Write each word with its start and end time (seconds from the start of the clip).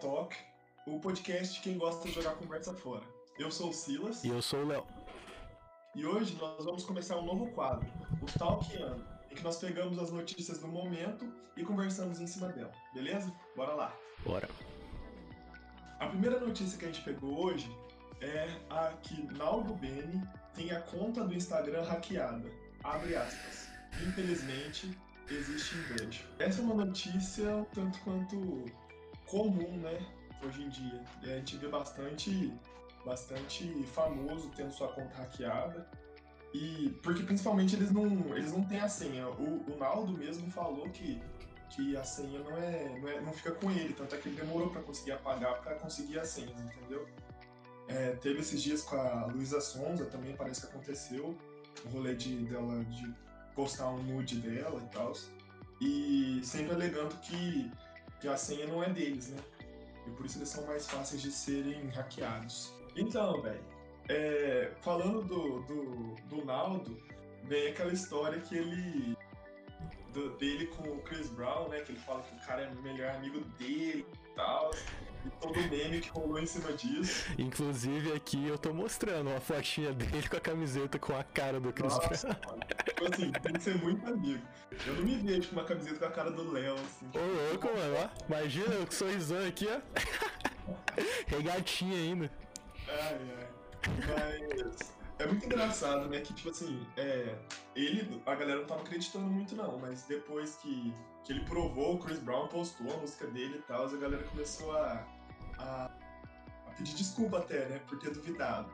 Talk, 0.00 0.36
o 0.86 1.00
podcast 1.00 1.54
de 1.54 1.60
quem 1.60 1.76
gosta 1.76 2.08
de 2.08 2.14
jogar 2.14 2.36
conversa 2.36 2.72
fora. 2.72 3.02
Eu 3.38 3.50
sou 3.50 3.70
o 3.70 3.72
Silas. 3.72 4.22
E 4.22 4.28
eu 4.28 4.40
sou 4.40 4.60
o 4.60 4.66
Léo. 4.66 4.86
E 5.94 6.06
hoje 6.06 6.36
nós 6.40 6.64
vamos 6.64 6.84
começar 6.84 7.16
um 7.16 7.24
novo 7.24 7.50
quadro, 7.52 7.90
o 8.22 8.38
Talkiano, 8.38 9.04
em 9.30 9.34
que 9.34 9.42
nós 9.42 9.56
pegamos 9.56 9.98
as 9.98 10.10
notícias 10.10 10.58
do 10.58 10.68
momento 10.68 11.32
e 11.56 11.64
conversamos 11.64 12.20
em 12.20 12.26
cima 12.26 12.48
dela, 12.48 12.72
beleza? 12.94 13.32
Bora 13.56 13.74
lá. 13.74 13.96
Bora. 14.24 14.48
A 15.98 16.06
primeira 16.06 16.38
notícia 16.38 16.78
que 16.78 16.84
a 16.84 16.88
gente 16.88 17.02
pegou 17.02 17.44
hoje 17.44 17.68
é 18.20 18.48
a 18.70 18.92
que 19.02 19.20
Naldo 19.34 19.74
Beni 19.74 20.22
tem 20.54 20.70
a 20.70 20.80
conta 20.80 21.24
do 21.24 21.34
Instagram 21.34 21.82
hackeada. 21.82 22.48
Abre 22.84 23.16
aspas. 23.16 23.68
Infelizmente, 24.06 24.96
existe 25.28 25.74
inveja. 25.74 26.24
Essa 26.38 26.60
é 26.60 26.64
uma 26.64 26.84
notícia 26.84 27.66
tanto 27.74 27.98
quanto 28.00 28.64
comum, 29.28 29.78
né? 29.78 29.98
Hoje 30.44 30.62
em 30.62 30.68
dia. 30.68 31.04
A 31.22 31.26
gente 31.26 31.56
vê 31.56 31.68
bastante, 31.68 32.52
bastante 33.04 33.82
famoso 33.94 34.50
tendo 34.56 34.72
sua 34.72 34.88
conta 34.88 35.14
hackeada. 35.16 35.88
E 36.54 36.90
porque 37.02 37.22
principalmente 37.22 37.76
eles 37.76 37.90
não, 37.90 38.36
eles 38.36 38.52
não 38.52 38.64
têm 38.64 38.80
a 38.80 38.88
senha. 38.88 39.28
O, 39.28 39.70
o 39.70 39.76
Naldo 39.78 40.12
mesmo 40.12 40.50
falou 40.50 40.88
que, 40.90 41.20
que 41.70 41.96
a 41.96 42.04
senha 42.04 42.40
não 42.40 42.56
é, 42.56 42.98
não 43.00 43.08
é, 43.08 43.20
não 43.20 43.32
fica 43.32 43.52
com 43.52 43.70
ele, 43.70 43.92
tanto 43.92 44.14
é 44.14 44.18
que 44.18 44.28
ele 44.28 44.40
demorou 44.40 44.70
para 44.70 44.82
conseguir 44.82 45.12
apagar 45.12 45.60
para 45.60 45.74
conseguir 45.74 46.18
as 46.18 46.28
senhas, 46.28 46.58
entendeu? 46.60 47.06
É, 47.88 48.12
teve 48.12 48.40
esses 48.40 48.62
dias 48.62 48.82
com 48.82 48.96
a 48.96 49.26
Luísa 49.26 49.60
Sonza 49.60 50.04
também 50.06 50.34
parece 50.36 50.60
que 50.60 50.66
aconteceu 50.66 51.36
o 51.84 51.88
rolê 51.90 52.14
de 52.14 52.36
dela 52.46 52.84
de 52.84 53.14
postar 53.54 53.90
um 53.90 54.02
nude 54.02 54.36
dela 54.36 54.80
e 54.82 54.94
tal. 54.94 55.12
E 55.80 56.40
sempre 56.42 56.74
alegando 56.74 57.14
que, 57.16 57.70
que 58.20 58.28
a 58.28 58.36
senha 58.36 58.66
não 58.66 58.82
é 58.82 58.90
deles, 58.90 59.28
né? 59.28 59.38
E 60.06 60.10
por 60.10 60.26
isso 60.26 60.38
eles 60.38 60.48
são 60.48 60.66
mais 60.66 60.88
fáceis 60.88 61.22
de 61.22 61.30
serem 61.30 61.88
hackeados. 61.88 62.72
Então, 62.96 63.40
velho, 63.40 63.62
é, 64.08 64.72
falando 64.80 65.22
do, 65.22 65.60
do, 65.62 66.14
do 66.28 66.44
Naldo, 66.44 67.00
vem 67.44 67.68
aquela 67.68 67.92
história 67.92 68.40
que 68.40 68.56
ele. 68.56 69.16
Do, 70.12 70.30
dele 70.38 70.66
com 70.68 70.88
o 70.88 71.02
Chris 71.02 71.28
Brown, 71.28 71.68
né? 71.68 71.80
Que 71.80 71.92
ele 71.92 72.00
fala 72.00 72.22
que 72.22 72.34
o 72.34 72.46
cara 72.46 72.62
é 72.62 72.70
o 72.70 72.82
melhor 72.82 73.14
amigo 73.14 73.40
dele 73.58 74.06
e 74.10 74.34
tal. 74.34 74.70
E 75.24 75.30
todo 75.40 75.58
o 75.58 75.68
meme 75.68 76.00
que 76.00 76.08
rolou 76.10 76.38
em 76.38 76.46
cima 76.46 76.72
disso. 76.72 77.26
Inclusive 77.38 78.12
aqui 78.12 78.46
eu 78.46 78.58
tô 78.58 78.72
mostrando 78.72 79.30
uma 79.30 79.40
fotinha 79.40 79.92
dele 79.92 80.28
com 80.28 80.36
a 80.36 80.40
camiseta 80.40 80.98
com 80.98 81.16
a 81.16 81.24
cara 81.24 81.60
do 81.60 81.72
Chris 81.72 81.92
Nossa, 81.94 82.28
Brown. 82.28 82.58
Tipo 82.84 83.14
assim, 83.14 83.32
tem 83.32 83.52
que 83.52 83.62
ser 83.62 83.82
muito 83.82 84.06
amigo. 84.06 84.42
Eu 84.86 84.94
não 84.94 85.02
me 85.02 85.16
vejo 85.16 85.48
com 85.48 85.56
uma 85.56 85.64
camiseta 85.64 85.98
com 85.98 86.04
a 86.04 86.10
cara 86.10 86.30
do 86.30 86.50
Léo, 86.52 86.74
assim. 86.74 87.06
Ô 87.14 87.50
louco, 87.50 87.66
mano, 87.66 87.96
ó. 87.96 88.26
Imagina 88.28 88.74
eu 88.74 88.86
com 88.86 88.92
sorrisão 88.92 89.46
aqui, 89.46 89.68
ó. 89.68 89.80
Regatinha 91.26 91.96
ainda. 91.96 92.30
Ai, 92.88 93.20
ai. 93.38 93.48
Mas 94.06 94.98
é 95.18 95.26
muito 95.26 95.46
engraçado, 95.46 96.08
né? 96.08 96.20
Que, 96.20 96.32
tipo 96.32 96.50
assim, 96.50 96.86
é, 96.96 97.34
ele, 97.74 98.22
a 98.24 98.34
galera 98.34 98.60
não 98.60 98.66
tava 98.66 98.82
acreditando 98.82 99.26
muito, 99.26 99.56
não, 99.56 99.78
mas 99.78 100.04
depois 100.04 100.56
que, 100.56 100.94
que 101.28 101.34
ele 101.34 101.44
provou, 101.44 101.96
o 101.96 101.98
Chris 101.98 102.18
Brown 102.20 102.48
postou 102.48 102.90
a 102.90 102.96
música 102.96 103.26
dele 103.26 103.58
e 103.58 103.62
tal, 103.68 103.84
a 103.84 103.96
galera 103.96 104.22
começou 104.24 104.74
a, 104.74 105.06
a, 105.58 105.90
a 106.66 106.70
pedir 106.70 106.94
desculpa 106.94 107.36
até, 107.36 107.66
né? 107.66 107.82
Por 107.86 107.98
ter 107.98 108.10
duvidado. 108.10 108.72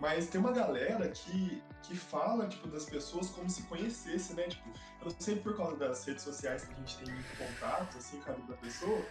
Mas 0.00 0.28
tem 0.28 0.40
uma 0.40 0.52
galera 0.52 1.08
que, 1.08 1.60
que 1.82 1.96
fala, 1.96 2.46
tipo, 2.46 2.68
das 2.68 2.84
pessoas 2.84 3.28
como 3.30 3.50
se 3.50 3.62
conhecesse, 3.64 4.34
né? 4.34 4.44
Tipo, 4.44 4.70
eu 5.04 5.10
sei 5.18 5.34
por 5.34 5.56
causa 5.56 5.76
das 5.78 6.04
redes 6.04 6.22
sociais 6.22 6.64
que 6.64 6.74
a 6.74 6.76
gente 6.76 6.96
tem 6.98 7.12
muito 7.12 7.38
contato, 7.38 7.98
assim, 7.98 8.20
com 8.20 8.30
a 8.30 8.34
vida 8.34 8.52
da 8.52 8.58
pessoa, 8.58 9.04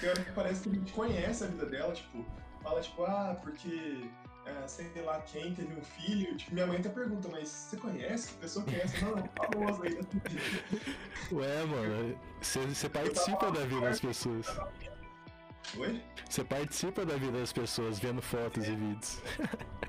tem 0.00 0.08
hora 0.10 0.24
que 0.24 0.32
parece 0.32 0.62
que 0.62 0.70
a 0.70 0.72
gente 0.72 0.92
conhece 0.92 1.44
a 1.44 1.46
vida 1.46 1.66
dela, 1.66 1.92
tipo, 1.92 2.26
fala, 2.60 2.80
tipo, 2.80 3.04
ah, 3.04 3.38
porque 3.40 4.10
é, 4.46 4.66
sei 4.66 4.90
lá 5.02 5.20
quem 5.20 5.54
teve 5.54 5.74
um 5.74 5.82
filho. 5.82 6.36
Tipo, 6.36 6.54
minha 6.54 6.66
mãe 6.66 6.78
até 6.78 6.88
pergunta, 6.88 7.28
mas 7.28 7.48
você 7.48 7.76
conhece? 7.76 8.28
Que 8.28 8.34
pessoa 8.38 8.64
que 8.64 8.74
é 8.74 8.82
essa? 8.82 9.06
Não, 9.06 9.18
é 9.18 9.28
famosa 9.36 9.84
aí. 9.84 10.00
Ué, 11.32 11.64
mano, 11.64 12.18
você 12.40 12.88
participa 12.88 13.50
da 13.50 13.64
vida 13.64 13.80
das 13.80 14.00
pessoas. 14.00 14.46
Oi? 15.76 16.02
Você 16.28 16.44
participa 16.44 17.04
da 17.04 17.16
vida 17.16 17.38
das 17.38 17.52
pessoas 17.52 17.98
vendo 17.98 18.20
fotos 18.20 18.66
e 18.66 18.74
vídeos. 18.74 19.22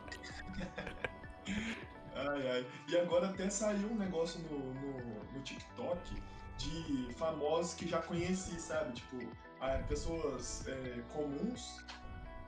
Ai, 2.16 2.47
ai. 2.47 2.66
E 2.88 2.97
agora 2.97 3.28
até 3.28 3.50
saiu 3.50 3.90
um 3.90 3.96
negócio 3.96 4.40
no, 4.50 4.74
no, 4.75 5.24
no 5.34 5.42
TikTok 5.42 6.00
de 6.58 7.13
famosos 7.16 7.74
que 7.74 7.88
já 7.88 8.02
conheci, 8.02 8.59
sabe? 8.59 8.94
Tipo, 8.94 9.28
ah, 9.59 9.81
pessoas 9.88 10.66
é, 10.68 11.02
comuns 11.12 11.84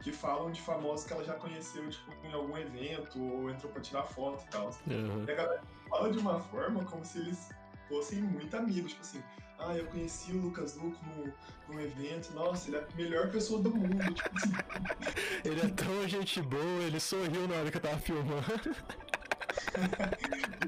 que 0.01 0.11
falam 0.11 0.51
de 0.51 0.61
famosos 0.61 1.05
que 1.05 1.13
ela 1.13 1.23
já 1.23 1.33
conheceu, 1.33 1.87
tipo, 1.89 2.11
em 2.23 2.33
algum 2.33 2.57
evento 2.57 3.21
ou 3.21 3.49
entrou 3.49 3.71
pra 3.71 3.81
tirar 3.81 4.03
foto 4.03 4.43
e 4.45 4.49
tal. 4.49 4.69
Uhum. 4.87 5.25
E 5.27 5.31
a 5.31 5.35
galera 5.35 5.61
fala 5.89 6.11
de 6.11 6.19
uma 6.19 6.39
forma 6.39 6.83
como 6.85 7.03
se 7.03 7.19
eles 7.19 7.49
fossem 7.87 8.21
muito 8.21 8.55
amigos, 8.55 8.91
tipo 8.91 9.03
assim, 9.03 9.23
ah, 9.59 9.75
eu 9.75 9.85
conheci 9.85 10.31
o 10.31 10.41
Lucas 10.41 10.75
Luco 10.75 10.97
no, 11.05 11.73
num 11.73 11.79
evento, 11.79 12.33
nossa, 12.33 12.69
ele 12.69 12.77
é 12.77 12.79
a 12.81 12.95
melhor 12.95 13.31
pessoa 13.31 13.61
do 13.61 13.73
mundo, 13.73 14.13
tipo 14.13 14.29
assim. 14.35 14.51
Ele 15.45 15.61
é 15.61 15.69
tão 15.69 16.07
gente 16.07 16.41
boa, 16.41 16.83
ele 16.87 16.99
sorriu 16.99 17.47
na 17.47 17.57
hora 17.57 17.69
que 17.69 17.77
eu 17.77 17.81
tava 17.81 17.99
filmando. 17.99 18.41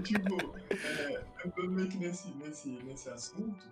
Tipo, 0.04 0.56
é, 0.70 1.24
entrando 1.46 1.72
meio 1.72 1.90
que 1.90 1.98
nesse, 1.98 2.30
nesse, 2.36 2.70
nesse 2.84 3.10
assunto, 3.10 3.66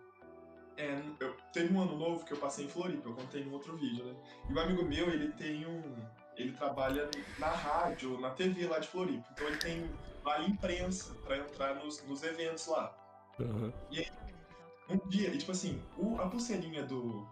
é, 0.77 1.01
eu, 1.19 1.35
teve 1.53 1.73
um 1.73 1.81
ano 1.81 1.97
novo 1.97 2.25
que 2.25 2.33
eu 2.33 2.37
passei 2.37 2.65
em 2.65 2.69
Floripa, 2.69 3.07
eu 3.09 3.13
contei 3.15 3.41
em 3.43 3.51
outro 3.51 3.75
vídeo, 3.77 4.03
né? 4.05 4.15
E 4.49 4.53
um 4.53 4.59
amigo 4.59 4.83
meu, 4.83 5.09
ele 5.09 5.31
tem 5.33 5.65
um. 5.65 5.95
Ele 6.35 6.51
trabalha 6.51 7.09
na 7.39 7.47
rádio, 7.49 8.19
na 8.19 8.29
TV 8.31 8.67
lá 8.67 8.79
de 8.79 8.87
Floripa. 8.89 9.25
Então 9.31 9.47
ele 9.47 9.57
tem 9.57 9.89
vale 10.23 10.47
imprensa 10.49 11.13
pra 11.23 11.37
entrar 11.37 11.75
nos, 11.75 12.03
nos 12.05 12.23
eventos 12.23 12.67
lá. 12.67 12.93
Uhum. 13.39 13.71
E 13.89 13.99
aí, 13.99 14.07
um 14.89 14.97
dia, 15.07 15.29
e 15.29 15.37
tipo 15.37 15.51
assim, 15.51 15.81
o, 15.97 16.19
a 16.19 16.27
pulseirinha 16.27 16.83
do, 16.83 17.25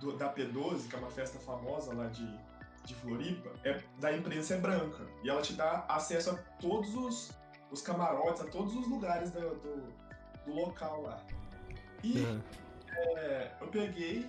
do- 0.00 0.16
da 0.18 0.32
P12, 0.34 0.88
que 0.88 0.94
é 0.96 0.98
uma 0.98 1.10
festa 1.10 1.38
famosa 1.38 1.94
lá 1.94 2.08
de, 2.08 2.26
de 2.84 2.94
Floripa, 2.96 3.50
é, 3.64 3.80
da 3.98 4.14
imprensa 4.14 4.54
é 4.54 4.58
branca. 4.58 5.06
E 5.24 5.30
ela 5.30 5.40
te 5.40 5.54
dá 5.54 5.86
acesso 5.88 6.30
a 6.30 6.34
todos 6.60 6.94
os, 6.94 7.32
os 7.70 7.80
camarotes, 7.80 8.42
a 8.42 8.46
todos 8.46 8.74
os 8.76 8.86
lugares 8.86 9.30
do, 9.30 9.40
do, 9.56 9.92
do 10.44 10.52
local 10.52 11.02
lá. 11.02 11.22
E 12.04 12.18
Uhum. 12.18 12.40
É, 12.96 13.52
eu 13.60 13.68
peguei 13.68 14.28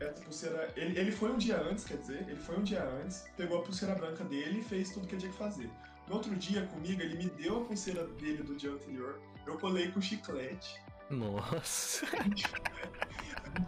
essa 0.00 0.22
pulseira. 0.22 0.72
Ele, 0.76 0.98
ele 0.98 1.12
foi 1.12 1.30
um 1.32 1.38
dia 1.38 1.60
antes, 1.60 1.84
quer 1.84 1.98
dizer, 1.98 2.22
ele 2.28 2.40
foi 2.40 2.58
um 2.58 2.62
dia 2.62 2.82
antes, 2.82 3.24
pegou 3.36 3.58
a 3.58 3.62
pulseira 3.62 3.94
branca 3.94 4.24
dele 4.24 4.60
e 4.60 4.64
fez 4.64 4.90
tudo 4.90 5.06
que 5.06 5.16
tinha 5.16 5.30
que 5.30 5.38
fazer. 5.38 5.70
No 6.08 6.16
outro 6.16 6.34
dia, 6.36 6.66
comigo, 6.66 7.00
ele 7.00 7.16
me 7.16 7.30
deu 7.30 7.62
a 7.62 7.64
pulseira 7.64 8.06
dele 8.06 8.42
do 8.42 8.54
dia 8.56 8.70
anterior, 8.70 9.20
eu 9.46 9.58
colei 9.58 9.90
com 9.90 10.00
chiclete. 10.00 10.80
Nossa. 11.10 12.06
A 12.16 12.22
gente 12.22 12.48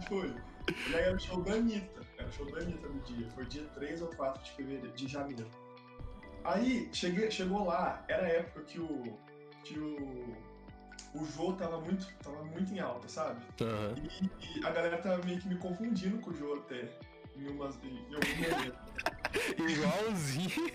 foi. 0.07 0.35
E 0.89 0.95
aí 0.95 1.03
era 1.03 1.15
o 1.15 1.19
show 1.19 1.41
da 1.41 1.53
Anitta. 1.53 2.01
Era 2.17 2.27
o 2.27 2.31
show 2.31 2.45
da 2.51 2.59
Anitta 2.59 2.87
no 2.87 2.99
dia. 3.01 3.29
Foi 3.31 3.45
dia 3.45 3.63
3 3.75 4.01
ou 4.01 4.09
4 4.09 4.43
de 4.43 4.51
fevereiro, 4.51 4.91
de 4.93 5.07
janeiro. 5.07 5.47
Aí 6.43 6.89
cheguei, 6.93 7.29
chegou 7.29 7.65
lá, 7.65 8.03
era 8.07 8.25
a 8.25 8.29
época 8.29 8.61
que 8.61 8.79
o. 8.79 9.03
que 9.63 9.79
o. 9.79 10.35
O 11.19 11.25
Jô 11.25 11.53
tava 11.53 11.79
muito, 11.81 12.07
tava 12.23 12.43
muito 12.43 12.73
em 12.73 12.79
alta, 12.79 13.07
sabe? 13.07 13.41
Uhum. 13.61 13.95
E, 14.41 14.59
e 14.59 14.65
a 14.65 14.69
galera 14.69 14.97
tava 14.97 15.23
meio 15.25 15.39
que 15.39 15.47
me 15.47 15.55
confundindo 15.55 16.19
com 16.19 16.31
o 16.31 16.35
Jô 16.35 16.53
até. 16.55 16.89
Em, 17.35 17.49
umas, 17.49 17.75
em, 17.83 17.89
em 17.89 18.15
algum 18.15 18.55
momento. 18.55 18.77
Igualzinho. 19.71 20.71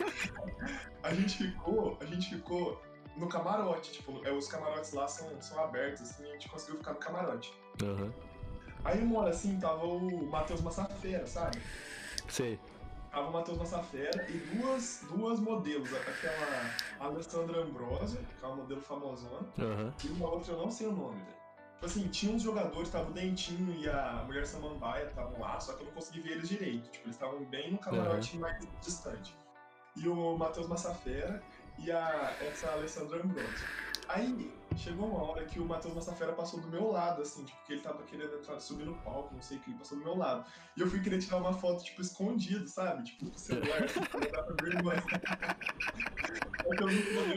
A 1.02 1.14
gente 1.14 1.37
ficou. 1.38 1.99
A 2.00 2.05
gente 2.06 2.28
ficou 2.28 2.82
no 3.16 3.28
camarote, 3.28 3.93
tipo, 3.93 4.20
é, 4.25 4.32
os 4.32 4.49
camarotes 4.49 4.93
lá 4.93 5.06
são, 5.06 5.28
são 5.40 5.62
abertos, 5.62 6.02
assim, 6.02 6.25
a 6.25 6.32
gente 6.32 6.49
conseguiu 6.49 6.78
ficar 6.78 6.93
no 6.93 6.99
camarote. 6.99 7.52
Uhum. 7.82 8.11
Aí 8.84 9.00
uma 9.00 9.20
hora 9.20 9.31
assim 9.31 9.58
tava 9.61 9.87
o 9.87 10.26
Matheus 10.26 10.61
Massafera, 10.61 11.26
sabe? 11.26 11.58
Sei. 12.28 12.58
Tava 13.12 13.29
o 13.29 13.32
Matheus 13.32 13.59
Massafera 13.59 14.26
e 14.31 14.38
duas, 14.56 15.05
duas 15.09 15.38
modelos. 15.38 15.93
Aquela 15.93 16.70
Alessandra 16.99 17.61
Ambrosio, 17.61 18.19
que 18.38 18.44
é 18.44 18.49
uma 18.49 18.56
modelo 18.56 18.81
famosona, 18.81 19.47
Uhum. 19.59 19.93
e 20.03 20.09
uma 20.09 20.31
outra 20.31 20.55
eu 20.55 20.59
não 20.59 20.70
sei 20.70 20.87
o 20.87 20.93
nome, 20.93 21.17
velho. 21.20 21.43
Tipo 21.75 21.87
assim, 21.87 22.09
tinha 22.09 22.35
uns 22.35 22.43
jogadores, 22.43 22.88
tava 22.91 23.11
o 23.11 23.12
Dentinho 23.12 23.75
e 23.75 23.88
a 23.88 24.23
Mulher 24.25 24.47
Samambaia 24.47 25.05
estavam 25.09 25.38
lá, 25.41 25.61
só 25.61 25.75
que 25.75 25.82
eu 25.82 25.87
não 25.87 25.93
consegui 25.93 26.20
ver 26.20 26.31
eles 26.32 26.49
direito. 26.49 26.88
Tipo, 26.91 27.05
eles 27.06 27.17
estavam 27.17 27.44
bem 27.44 27.73
no 27.73 27.79
camarote 27.79 28.38
mais 28.38 28.56
distante. 28.81 29.37
E 29.97 30.09
o 30.09 30.38
Matheus 30.38 30.69
Massafera 30.69 31.43
e 31.79 31.91
a, 31.93 32.35
essa 32.41 32.70
Alessandra 32.70 33.20
Ambrosio. 33.23 33.67
Aí, 34.09 34.50
chegou 34.80 35.08
uma 35.08 35.22
hora 35.30 35.44
que 35.44 35.58
o 35.60 35.64
Matheus 35.64 35.94
Massafera 35.94 36.32
passou 36.32 36.60
do 36.60 36.69
meu 36.69 36.90
lado, 36.90 37.22
assim, 37.22 37.44
tipo, 37.44 37.58
que 37.66 37.72
ele 37.74 37.82
tava 37.82 38.02
querendo 38.04 38.34
entrar, 38.34 38.58
subir 38.60 38.84
no 38.84 38.94
palco, 38.96 39.34
não 39.34 39.42
sei 39.42 39.56
o 39.58 39.60
que, 39.60 39.70
ele 39.70 39.78
passou 39.78 39.98
do 39.98 40.04
meu 40.04 40.16
lado. 40.16 40.44
E 40.76 40.80
eu 40.80 40.88
fui 40.88 41.00
querer 41.00 41.19
tirar 41.19 41.38
uma 41.38 41.52
foto, 41.52 41.84
tipo, 41.84 42.00
escondido, 42.00 42.66
sabe? 42.69 43.04
Tipo, 43.04 43.26
com 43.30 43.36
o 43.36 43.38
celular, 43.38 43.82
assim, 43.84 44.00
pra 44.00 44.20
não 44.20 44.30
dar 44.30 44.42
pra 44.42 44.64
ver 44.64 44.82
não 44.82 44.90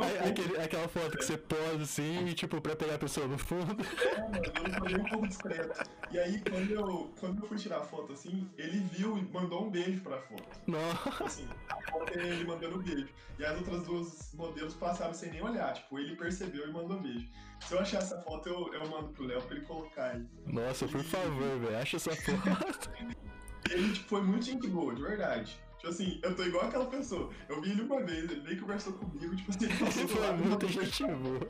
Aí, 0.03 0.17
foto. 0.17 0.29
aquele, 0.29 0.57
aquela 0.57 0.87
foto 0.87 1.17
que 1.17 1.25
você 1.25 1.37
posa 1.37 1.83
assim, 1.83 2.33
tipo, 2.33 2.61
pra 2.61 2.75
pegar 2.75 2.95
a 2.95 2.99
pessoa 2.99 3.27
no 3.27 3.37
fundo. 3.37 3.75
É, 3.83 4.21
mano, 4.21 4.37
eu 4.45 4.71
falei 4.73 4.95
um 4.95 5.03
pouco 5.03 5.27
discreto. 5.27 5.89
E 6.11 6.19
aí, 6.19 6.41
quando 6.49 6.71
eu, 6.71 7.13
quando 7.19 7.43
eu 7.43 7.47
fui 7.47 7.57
tirar 7.57 7.77
a 7.79 7.81
foto, 7.81 8.13
assim, 8.13 8.49
ele 8.57 8.79
viu 8.79 9.17
e 9.17 9.23
mandou 9.23 9.65
um 9.65 9.69
beijo 9.69 10.01
pra 10.01 10.17
foto. 10.19 10.43
Nossa. 10.67 11.23
Assim, 11.23 11.47
a 11.69 11.91
foto 11.91 12.17
é 12.17 12.27
ele 12.27 12.45
mandando 12.45 12.77
um 12.77 12.83
beijo. 12.83 13.09
E 13.37 13.45
as 13.45 13.57
outras 13.57 13.83
duas 13.83 14.33
modelos 14.33 14.73
passaram 14.75 15.13
sem 15.13 15.31
nem 15.31 15.41
olhar. 15.41 15.73
Tipo, 15.73 15.99
ele 15.99 16.15
percebeu 16.15 16.69
e 16.69 16.71
mandou 16.71 16.97
um 16.97 17.01
beijo. 17.01 17.24
Se 17.61 17.73
eu 17.73 17.79
achar 17.79 17.97
essa 17.97 18.21
foto, 18.21 18.47
eu, 18.47 18.73
eu 18.73 18.87
mando 18.89 19.09
pro 19.09 19.25
Léo 19.25 19.41
pra 19.41 19.55
ele 19.55 19.65
colocar 19.65 20.11
aí. 20.11 20.25
Nossa, 20.45 20.87
por 20.87 21.03
favor, 21.03 21.59
velho, 21.59 21.77
acha 21.77 21.97
essa 21.97 22.15
foto. 22.15 22.91
Ele, 23.71 23.93
tipo, 23.93 24.09
foi 24.09 24.21
muito 24.21 24.45
gente 24.45 24.67
boa, 24.67 24.93
de 24.93 25.01
verdade. 25.01 25.59
Tipo 25.77 25.89
assim, 25.89 26.19
eu 26.21 26.35
tô 26.35 26.43
igual 26.43 26.65
aquela 26.65 26.85
pessoa. 26.85 27.31
Eu 27.49 27.59
vi 27.61 27.71
ele 27.71 27.81
uma 27.81 27.99
vez, 28.03 28.29
ele 28.29 28.41
nem 28.41 28.59
conversou 28.59 28.93
comigo, 28.93 29.35
tipo 29.35 29.49
assim, 29.49 29.65
ele 29.65 29.77
passou 29.77 30.07
Foi 30.07 30.31
muita 30.33 30.67
gente 30.67 31.03
boa. 31.03 31.49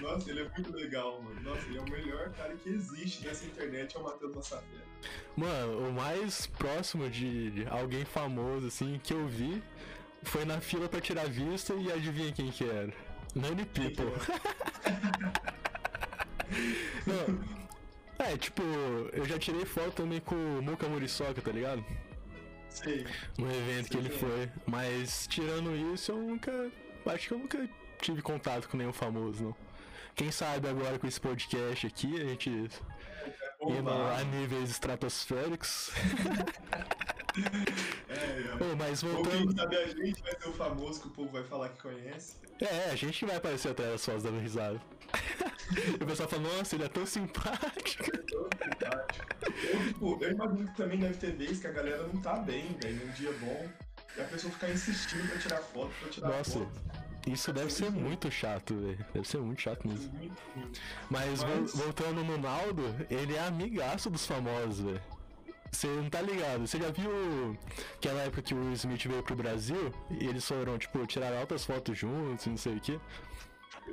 Nossa, 0.00 0.30
ele 0.30 0.40
é 0.40 0.48
muito 0.48 0.72
legal, 0.74 1.20
mano. 1.22 1.40
Nossa, 1.42 1.66
ele 1.66 1.78
é 1.78 1.80
o 1.80 1.90
melhor 1.90 2.30
cara 2.30 2.54
que 2.56 2.70
existe 2.70 3.26
nessa 3.26 3.44
internet, 3.44 3.96
é 3.96 4.00
o 4.00 4.02
Matheus 4.02 4.34
Massafera. 4.34 4.82
Mano, 5.36 5.88
o 5.88 5.92
mais 5.92 6.46
próximo 6.46 7.08
de 7.10 7.66
alguém 7.70 8.04
famoso, 8.04 8.66
assim, 8.66 9.00
que 9.02 9.12
eu 9.12 9.26
vi 9.26 9.62
foi 10.22 10.44
na 10.44 10.60
fila 10.60 10.88
pra 10.88 11.00
tirar 11.00 11.28
vista 11.28 11.74
e 11.74 11.92
adivinha 11.92 12.32
quem 12.32 12.50
que 12.50 12.64
era? 12.64 12.92
Nani 13.34 13.64
People. 13.66 14.12
Não, 17.06 17.58
é, 18.18 18.36
tipo, 18.36 18.62
eu 19.12 19.24
já 19.24 19.38
tirei 19.38 19.64
foto 19.64 19.92
também 19.92 20.20
com 20.20 20.34
o 20.34 20.62
Muka 20.62 20.88
Muriçoca, 20.88 21.40
tá 21.40 21.52
ligado? 21.52 21.84
Sei. 22.68 23.06
No 23.38 23.50
evento 23.50 23.90
que 23.90 23.96
ele 23.96 24.10
Sim. 24.10 24.18
foi. 24.18 24.50
Mas 24.66 25.26
tirando 25.28 25.74
isso, 25.94 26.12
eu 26.12 26.18
nunca. 26.18 26.70
Acho 27.06 27.28
que 27.28 27.34
eu 27.34 27.38
nunca 27.38 27.68
tive 28.00 28.20
contato 28.20 28.68
com 28.68 28.76
nenhum 28.76 28.92
famoso, 28.92 29.42
não. 29.44 29.56
Quem 30.14 30.30
sabe 30.30 30.68
agora 30.68 30.98
com 30.98 31.06
esse 31.06 31.20
podcast 31.20 31.86
aqui, 31.86 32.20
a 32.20 32.24
gente 32.24 32.50
indo 32.50 33.90
a 33.90 34.24
níveis 34.24 34.70
estratosféricos. 34.70 35.90
É, 38.28 38.72
é. 38.72 38.74
Mas 38.76 39.02
Ou 39.02 39.10
quem 39.22 39.24
voltando. 39.24 39.56
sabe 39.56 39.76
a 39.76 39.86
gente 39.88 40.22
vai 40.22 40.32
ser 40.40 40.48
o 40.48 40.52
famoso 40.52 41.00
que 41.00 41.08
o 41.08 41.10
povo 41.10 41.30
vai 41.30 41.42
falar 41.44 41.68
que 41.70 41.82
conhece. 41.82 42.36
É, 42.60 42.90
a 42.90 42.96
gente 42.96 43.24
vai 43.24 43.36
aparecer 43.36 43.70
atrás 43.70 43.92
das 43.92 44.04
fotos 44.04 44.22
dando 44.22 44.40
risada. 44.40 44.80
E 46.00 46.02
o 46.02 46.06
pessoal 46.06 46.26
fala, 46.30 46.42
nossa, 46.42 46.76
ele 46.76 46.84
é 46.84 46.88
tão 46.88 47.04
simpático. 47.04 48.04
Todo 48.26 48.48
simpático. 48.56 49.26
Ou, 50.00 50.14
tipo, 50.16 50.24
eu 50.24 50.30
imagino 50.32 50.66
que 50.68 50.76
também 50.76 50.98
deve 50.98 51.14
ter 51.18 51.32
vez 51.32 51.60
que 51.60 51.66
a 51.66 51.70
galera 51.72 52.06
não 52.06 52.18
tá 52.22 52.36
bem, 52.38 52.74
velho, 52.82 53.04
num 53.06 53.12
dia 53.12 53.30
bom. 53.32 53.68
E 54.16 54.20
a 54.22 54.24
pessoa 54.24 54.50
ficar 54.50 54.70
insistindo 54.70 55.28
pra 55.28 55.38
tirar 55.38 55.58
foto, 55.58 55.90
pra 56.00 56.08
tirar 56.08 56.28
Nossa, 56.28 56.60
foto. 56.60 56.70
isso 57.26 57.52
deve 57.52 57.70
ser 57.70 57.90
muito 57.90 58.30
chato, 58.30 58.74
velho. 58.74 59.06
Deve 59.12 59.28
ser 59.28 59.38
muito 59.38 59.60
chato 59.60 59.86
mesmo. 59.86 60.10
Mas, 61.10 61.42
Mas- 61.44 61.74
voltando 61.74 62.24
no 62.24 62.38
Naldo, 62.38 62.82
ele 63.10 63.34
é 63.36 63.40
amigaço 63.46 64.08
dos 64.08 64.24
famosos, 64.26 64.80
velho. 64.80 65.02
Você 65.70 65.86
não 65.86 66.08
tá 66.08 66.20
ligado? 66.20 66.66
Você 66.66 66.78
já 66.78 66.90
viu 66.90 67.56
aquela 67.96 68.22
época 68.22 68.42
que 68.42 68.54
o 68.54 68.58
Will 68.58 68.72
Smith 68.72 69.06
veio 69.06 69.22
pro 69.22 69.36
Brasil 69.36 69.92
e 70.10 70.26
eles 70.26 70.44
foram, 70.44 70.78
tipo, 70.78 71.06
tirar 71.06 71.32
altas 71.34 71.64
fotos 71.64 71.96
juntos 71.96 72.46
e 72.46 72.50
não 72.50 72.56
sei 72.56 72.76
o 72.76 72.80
que? 72.80 73.00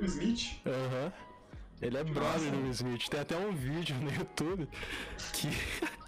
O 0.00 0.04
Smith? 0.04 0.60
Aham. 0.66 1.12
Ele 1.80 1.98
é 1.98 2.04
brother 2.04 2.50
do 2.50 2.62
Will 2.62 2.70
Smith. 2.70 3.08
Tem 3.08 3.20
até 3.20 3.36
um 3.36 3.52
vídeo 3.52 3.96
no 3.96 4.12
YouTube 4.12 4.68
que. 5.32 5.48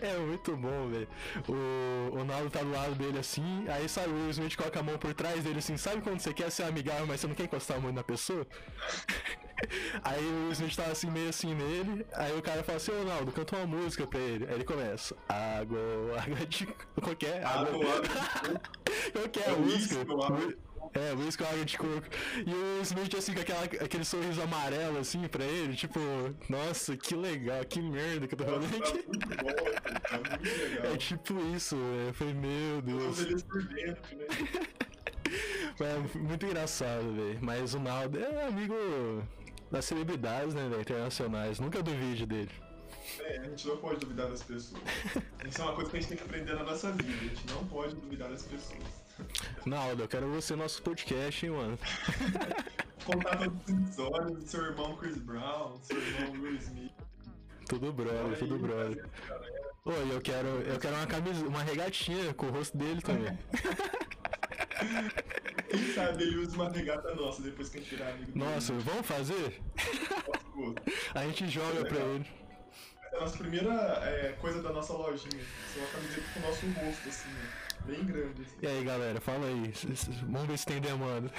É 0.00 0.16
muito 0.16 0.56
bom, 0.56 0.88
velho. 0.88 1.08
O, 1.48 2.20
o 2.20 2.24
Naldo 2.24 2.50
tá 2.50 2.60
do 2.60 2.70
lado 2.70 2.94
dele 2.94 3.18
assim, 3.18 3.66
aí 3.68 3.88
sabe, 3.88 4.08
o 4.08 4.14
Will 4.14 4.30
Smith 4.30 4.56
coloca 4.56 4.78
a 4.78 4.82
mão 4.82 4.96
por 4.96 5.12
trás 5.12 5.42
dele 5.42 5.58
assim, 5.58 5.76
sabe 5.76 6.00
quando 6.02 6.20
você 6.20 6.32
quer 6.32 6.50
ser 6.50 6.62
amigável, 6.62 7.04
mas 7.06 7.20
você 7.20 7.26
não 7.26 7.34
quer 7.34 7.44
encostar 7.44 7.80
muito 7.80 7.96
na 7.96 8.04
pessoa? 8.04 8.46
Aí 10.02 10.24
o 10.24 10.52
Smith 10.52 10.74
tava 10.76 10.92
assim, 10.92 11.10
meio 11.10 11.28
assim 11.28 11.54
nele, 11.54 12.06
aí 12.14 12.36
o 12.36 12.42
cara 12.42 12.62
fala 12.62 12.76
assim, 12.76 12.92
ô 12.92 13.04
Naldo, 13.04 13.32
canta 13.32 13.56
uma 13.56 13.66
música 13.66 14.06
pra 14.06 14.18
ele. 14.18 14.46
Aí 14.46 14.54
ele 14.54 14.64
começa, 14.64 15.16
água, 15.28 15.78
água 16.20 16.46
de... 16.46 16.66
Qual 17.00 17.16
que 17.16 17.26
é? 17.26 17.42
Água, 17.44 17.68
água. 17.68 18.60
Qual 19.12 19.28
que 19.30 19.40
é 19.40 19.50
É 19.50 19.56
música? 19.56 20.12
ou 20.12 20.22
água? 20.22 20.54
É, 20.92 21.14
com 21.36 21.44
água 21.44 21.64
de 21.64 21.78
coco. 21.78 22.02
E 22.44 22.52
o 22.52 22.82
Smith 22.82 23.14
assim, 23.14 23.32
com 23.32 23.40
aquela, 23.40 23.62
aquele 23.64 24.04
sorriso 24.04 24.42
amarelo 24.42 24.98
assim 24.98 25.26
pra 25.28 25.44
ele, 25.44 25.76
tipo, 25.76 26.00
nossa, 26.48 26.96
que 26.96 27.14
legal, 27.14 27.64
que 27.64 27.80
merda 27.80 28.26
que 28.26 28.34
eu 28.34 28.38
tô 28.38 28.44
falando 28.44 28.68
tá 28.68 28.76
aqui. 28.76 28.92
muito 29.06 29.28
bom, 29.28 29.36
tá 30.00 30.18
muito 30.18 30.64
legal. 30.64 30.92
É 30.92 30.96
tipo 30.96 31.34
isso, 31.54 31.76
velho. 31.76 32.08
Eu 32.08 32.14
falei, 32.14 32.34
meu 32.34 32.76
Tô 32.76 32.86
Deus. 32.86 33.18
feliz 33.20 33.42
por 33.44 33.62
dentro, 33.62 34.16
né? 34.16 34.26
É 35.80 36.18
muito 36.18 36.44
engraçado, 36.44 37.14
velho. 37.14 37.38
Mas 37.40 37.72
o 37.72 37.78
Naldo 37.78 38.18
é 38.18 38.46
amigo 38.46 38.74
das 39.70 39.84
celebridades, 39.84 40.54
né, 40.54 40.68
velho? 40.68 40.80
Internacionais. 40.80 41.60
Nunca 41.60 41.82
duvide 41.82 42.26
dele. 42.26 42.50
É, 43.20 43.38
a 43.38 43.44
gente 43.44 43.66
não 43.66 43.76
pode 43.76 44.00
duvidar 44.00 44.28
das 44.28 44.42
pessoas. 44.42 44.80
Isso 45.46 45.60
é 45.60 45.64
uma 45.64 45.74
coisa 45.74 45.90
que 45.90 45.96
a 45.96 46.00
gente 46.00 46.08
tem 46.08 46.18
que 46.18 46.24
aprender 46.24 46.54
na 46.54 46.64
nossa 46.64 46.92
vida. 46.92 47.12
A 47.12 47.24
gente 47.24 47.46
não 47.52 47.66
pode 47.66 47.94
duvidar 47.96 48.30
das 48.30 48.42
pessoas. 48.42 48.82
Naldo, 49.66 50.02
eu 50.02 50.08
quero 50.08 50.30
você 50.30 50.54
no 50.54 50.62
nosso 50.62 50.82
podcast, 50.82 51.44
hein, 51.44 51.52
mano. 51.52 51.78
Contar 53.04 53.38
todas 53.38 53.60
as 53.68 53.88
histórias 53.88 54.32
do 54.32 54.48
seu 54.48 54.64
irmão 54.64 54.96
Chris 54.96 55.18
Brown, 55.18 55.78
do 55.78 55.84
seu 55.84 55.98
irmão 55.98 56.42
Will 56.42 56.56
Smith. 56.56 56.92
Tudo 57.68 57.92
brother, 57.92 58.38
tudo 58.38 58.58
brother. 58.58 59.06
E 59.86 60.10
eu 60.10 60.20
quero, 60.20 60.48
eu 60.48 60.78
quero 60.78 60.96
uma 60.96 61.06
camisa, 61.06 61.46
uma 61.46 61.62
regatinha 61.62 62.34
com 62.34 62.46
o 62.46 62.50
rosto 62.50 62.76
dele 62.76 63.00
também. 63.00 63.38
Quem 65.70 65.94
sabe 65.94 66.24
ele 66.24 66.36
usa 66.38 66.56
uma 66.56 66.68
regata 66.68 67.14
nossa 67.14 67.42
depois 67.42 67.68
que 67.68 67.78
a 67.78 67.80
gente 67.80 67.94
virar 67.94 68.10
amigo 68.10 68.32
dele. 68.32 68.44
Nossa, 68.44 68.72
vamos 68.72 69.06
fazer? 69.06 69.60
A 71.14 71.24
gente 71.24 71.48
joga 71.48 71.84
pra 71.84 71.98
ele. 71.98 72.26
É 73.12 73.16
a 73.16 73.20
nossa 73.20 73.38
primeira 73.38 73.72
é, 74.04 74.32
coisa 74.40 74.60
da 74.62 74.72
nossa 74.72 74.92
lojinha. 74.92 75.42
Ser 75.72 75.80
uma 75.80 75.88
camiseta 75.88 76.26
com 76.34 76.40
o 76.40 76.42
nosso 76.42 76.66
rosto, 76.66 77.08
assim, 77.08 77.28
ó. 77.30 77.86
Bem 77.86 78.04
grande, 78.04 78.42
assim. 78.42 78.56
E 78.60 78.66
aí, 78.66 78.84
galera, 78.84 79.20
fala 79.20 79.46
aí. 79.46 79.72
Vamos 80.28 80.48
ver 80.48 80.58
se 80.58 80.66
tem 80.66 80.80
demanda. 80.80 81.30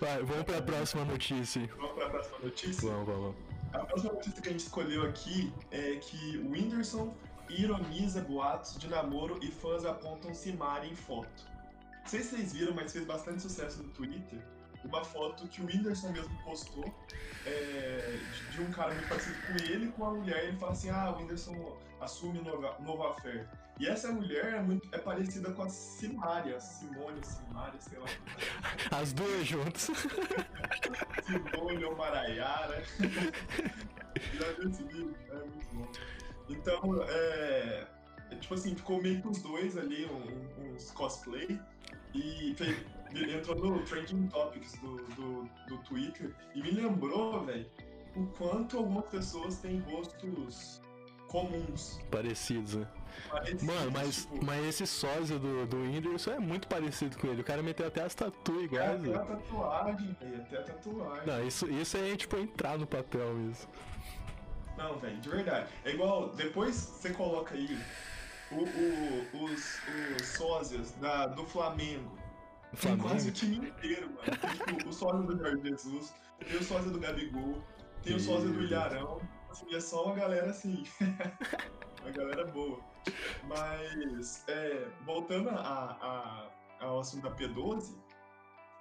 Vai, 0.00 0.22
vamos 0.22 0.44
pra 0.44 0.60
próxima 0.62 1.04
notícia. 1.04 1.68
Vamos 1.76 1.92
para 1.92 2.06
a 2.06 2.10
próxima 2.10 2.38
notícia? 2.40 2.90
Vamos, 2.90 3.06
vamos. 3.06 3.36
A 3.72 3.78
próxima 3.78 4.12
notícia 4.12 4.42
que 4.42 4.48
a 4.48 4.52
gente 4.52 4.60
escolheu 4.60 5.02
aqui 5.04 5.52
é 5.70 5.96
que 5.96 6.38
o 6.38 6.50
Whindersson 6.50 7.14
ironiza 7.48 8.20
boatos 8.22 8.78
de 8.78 8.88
namoro 8.88 9.38
e 9.42 9.50
fãs 9.50 9.84
apontam 9.84 10.34
Simari 10.34 10.88
em 10.88 10.94
foto. 10.94 11.50
Não 12.10 12.18
sei 12.18 12.24
se 12.24 12.30
vocês 12.34 12.52
viram, 12.52 12.74
mas 12.74 12.92
fez 12.92 13.04
bastante 13.04 13.40
sucesso 13.40 13.84
no 13.84 13.88
Twitter. 13.90 14.40
Uma 14.84 15.04
foto 15.04 15.46
que 15.46 15.62
o 15.62 15.66
Whindersson 15.66 16.10
mesmo 16.10 16.36
postou 16.42 16.84
é, 17.46 18.18
de, 18.50 18.56
de 18.56 18.62
um 18.62 18.72
cara 18.72 18.92
muito 18.92 19.08
parecido 19.08 19.36
com 19.46 19.52
ele, 19.72 19.92
com 19.92 20.04
a 20.04 20.10
mulher. 20.14 20.42
Ele 20.48 20.56
fala 20.56 20.72
assim: 20.72 20.90
Ah, 20.90 21.12
o 21.12 21.18
Whindersson 21.20 21.78
assume 22.00 22.40
um 22.40 22.42
novo, 22.42 22.82
novo 22.82 23.04
affair. 23.04 23.48
E 23.78 23.86
essa 23.86 24.10
mulher 24.10 24.54
é, 24.54 24.60
muito, 24.60 24.88
é 24.92 24.98
parecida 24.98 25.52
com 25.52 25.62
a 25.62 25.68
Simari, 25.68 26.52
a 26.52 26.58
Simone, 26.58 27.24
Simari, 27.24 27.76
sei 27.78 27.96
lá. 28.00 28.08
As 28.90 29.12
duas 29.12 29.46
juntas. 29.46 29.82
Simone 31.24 31.84
ou 31.84 31.94
Maraiara. 31.96 32.82
Já 34.34 34.52
viu 34.58 34.68
esse 34.68 34.82
vídeo? 34.82 35.14
É 35.30 35.34
muito 35.36 35.68
bom. 35.74 35.92
Então, 36.48 37.04
é, 37.04 37.86
é, 38.32 38.34
Tipo 38.40 38.54
assim, 38.54 38.74
ficou 38.74 39.00
meio 39.00 39.22
que 39.22 39.28
os 39.28 39.40
dois 39.40 39.76
ali, 39.78 40.06
um- 40.06 40.74
uns 40.74 40.90
cosplay. 40.90 41.60
E 42.14 42.56
entrou 43.12 43.56
no 43.56 43.82
Trending 43.84 44.26
Topics 44.28 44.78
do, 44.78 44.96
do, 45.14 45.48
do 45.68 45.78
Twitter. 45.84 46.34
E 46.54 46.62
me 46.62 46.70
lembrou, 46.70 47.44
velho, 47.44 47.66
o 48.16 48.26
quanto 48.26 48.78
algumas 48.78 49.06
pessoas 49.06 49.58
têm 49.58 49.80
rostos 49.80 50.80
comuns. 51.28 52.00
Parecidos, 52.10 52.74
né? 52.74 52.86
parecidos, 53.28 53.62
Mano, 53.62 53.90
mas, 53.92 54.16
tipo, 54.22 54.44
mas 54.44 54.64
esse 54.66 54.86
sósia 54.86 55.38
do, 55.38 55.66
do 55.66 55.76
Whindersson 55.76 56.32
é 56.32 56.38
muito 56.38 56.66
parecido 56.68 57.16
com 57.18 57.28
ele. 57.28 57.40
O 57.42 57.44
cara 57.44 57.62
meteu 57.62 57.86
até 57.86 58.02
as 58.02 58.14
tatu 58.14 58.52
até 58.52 58.64
iguais. 58.64 58.90
a 58.90 58.96
velho. 58.96 59.26
tatuagem, 59.26 60.16
velho, 60.20 60.40
até 60.42 60.58
a 60.58 60.62
tatuagem. 60.62 61.26
Não, 61.26 61.46
isso, 61.46 61.70
isso 61.70 61.96
é 61.96 62.16
tipo 62.16 62.36
entrar 62.36 62.78
no 62.78 62.86
papel 62.86 63.32
mesmo. 63.34 63.68
Não, 64.76 64.98
velho, 64.98 65.18
de 65.18 65.28
verdade. 65.28 65.68
É 65.84 65.90
igual, 65.90 66.30
depois 66.30 66.74
você 66.74 67.10
coloca 67.10 67.54
aí 67.54 67.78
o, 68.52 68.56
o- 69.36 69.44
os, 69.44 69.78
os 70.20 70.26
sósias 70.28 70.90
da, 70.92 71.26
do 71.26 71.44
Flamengo. 71.46 72.18
Tem 72.80 72.96
quase 72.96 73.30
o 73.30 73.32
Flamengo. 73.32 73.32
time 73.32 73.56
inteiro, 73.68 74.10
mano. 74.10 74.38
Tem 74.66 74.76
tipo, 74.76 74.88
o 74.88 74.92
sósia 74.92 75.22
do 75.22 75.36
Jorge 75.38 75.62
Jesus, 75.68 76.14
tem 76.38 76.56
o 76.56 76.62
sósia 76.64 76.90
do 76.90 77.00
Gabigol, 77.00 77.62
tem 78.02 78.14
o 78.16 78.20
sósia 78.20 78.48
do. 78.48 78.62
Ilharão. 78.62 79.20
Assim, 79.50 79.74
é 79.74 79.80
só 79.80 80.04
uma 80.06 80.14
galera 80.14 80.50
assim. 80.50 80.84
uma 82.02 82.10
galera 82.12 82.44
boa. 82.46 82.78
Mas, 83.48 84.44
é, 84.48 84.86
voltando 85.04 85.48
a, 85.50 85.56
a, 86.80 86.84
ao 86.84 87.00
assunto 87.00 87.22
da 87.28 87.34
P12, 87.34 87.94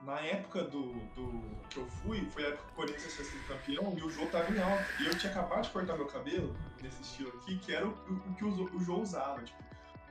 na 0.01 0.19
época 0.21 0.63
do, 0.63 0.93
do 1.15 1.41
que 1.69 1.77
eu 1.77 1.85
fui, 1.85 2.25
foi 2.31 2.45
a 2.45 2.47
época 2.49 2.63
que 2.63 2.71
o 2.71 2.75
Corinthians 2.75 3.13
tinha 3.13 3.25
sido 3.25 3.47
campeão 3.47 3.97
e 3.97 4.03
o 4.03 4.09
Jô 4.09 4.25
tava 4.27 4.51
em 4.51 4.59
alta. 4.59 4.85
E 5.01 5.05
eu 5.05 5.17
tinha 5.17 5.31
acabado 5.31 5.63
de 5.63 5.69
cortar 5.69 5.97
meu 5.97 6.05
cabelo, 6.05 6.55
nesse 6.81 7.01
estilo 7.01 7.29
aqui, 7.37 7.57
que 7.59 7.73
era 7.73 7.85
o, 7.85 7.91
o 7.91 8.35
que 8.35 8.45
o, 8.45 8.75
o 8.75 8.79
Jô 8.81 9.01
usava. 9.01 9.41
Tipo, 9.43 9.61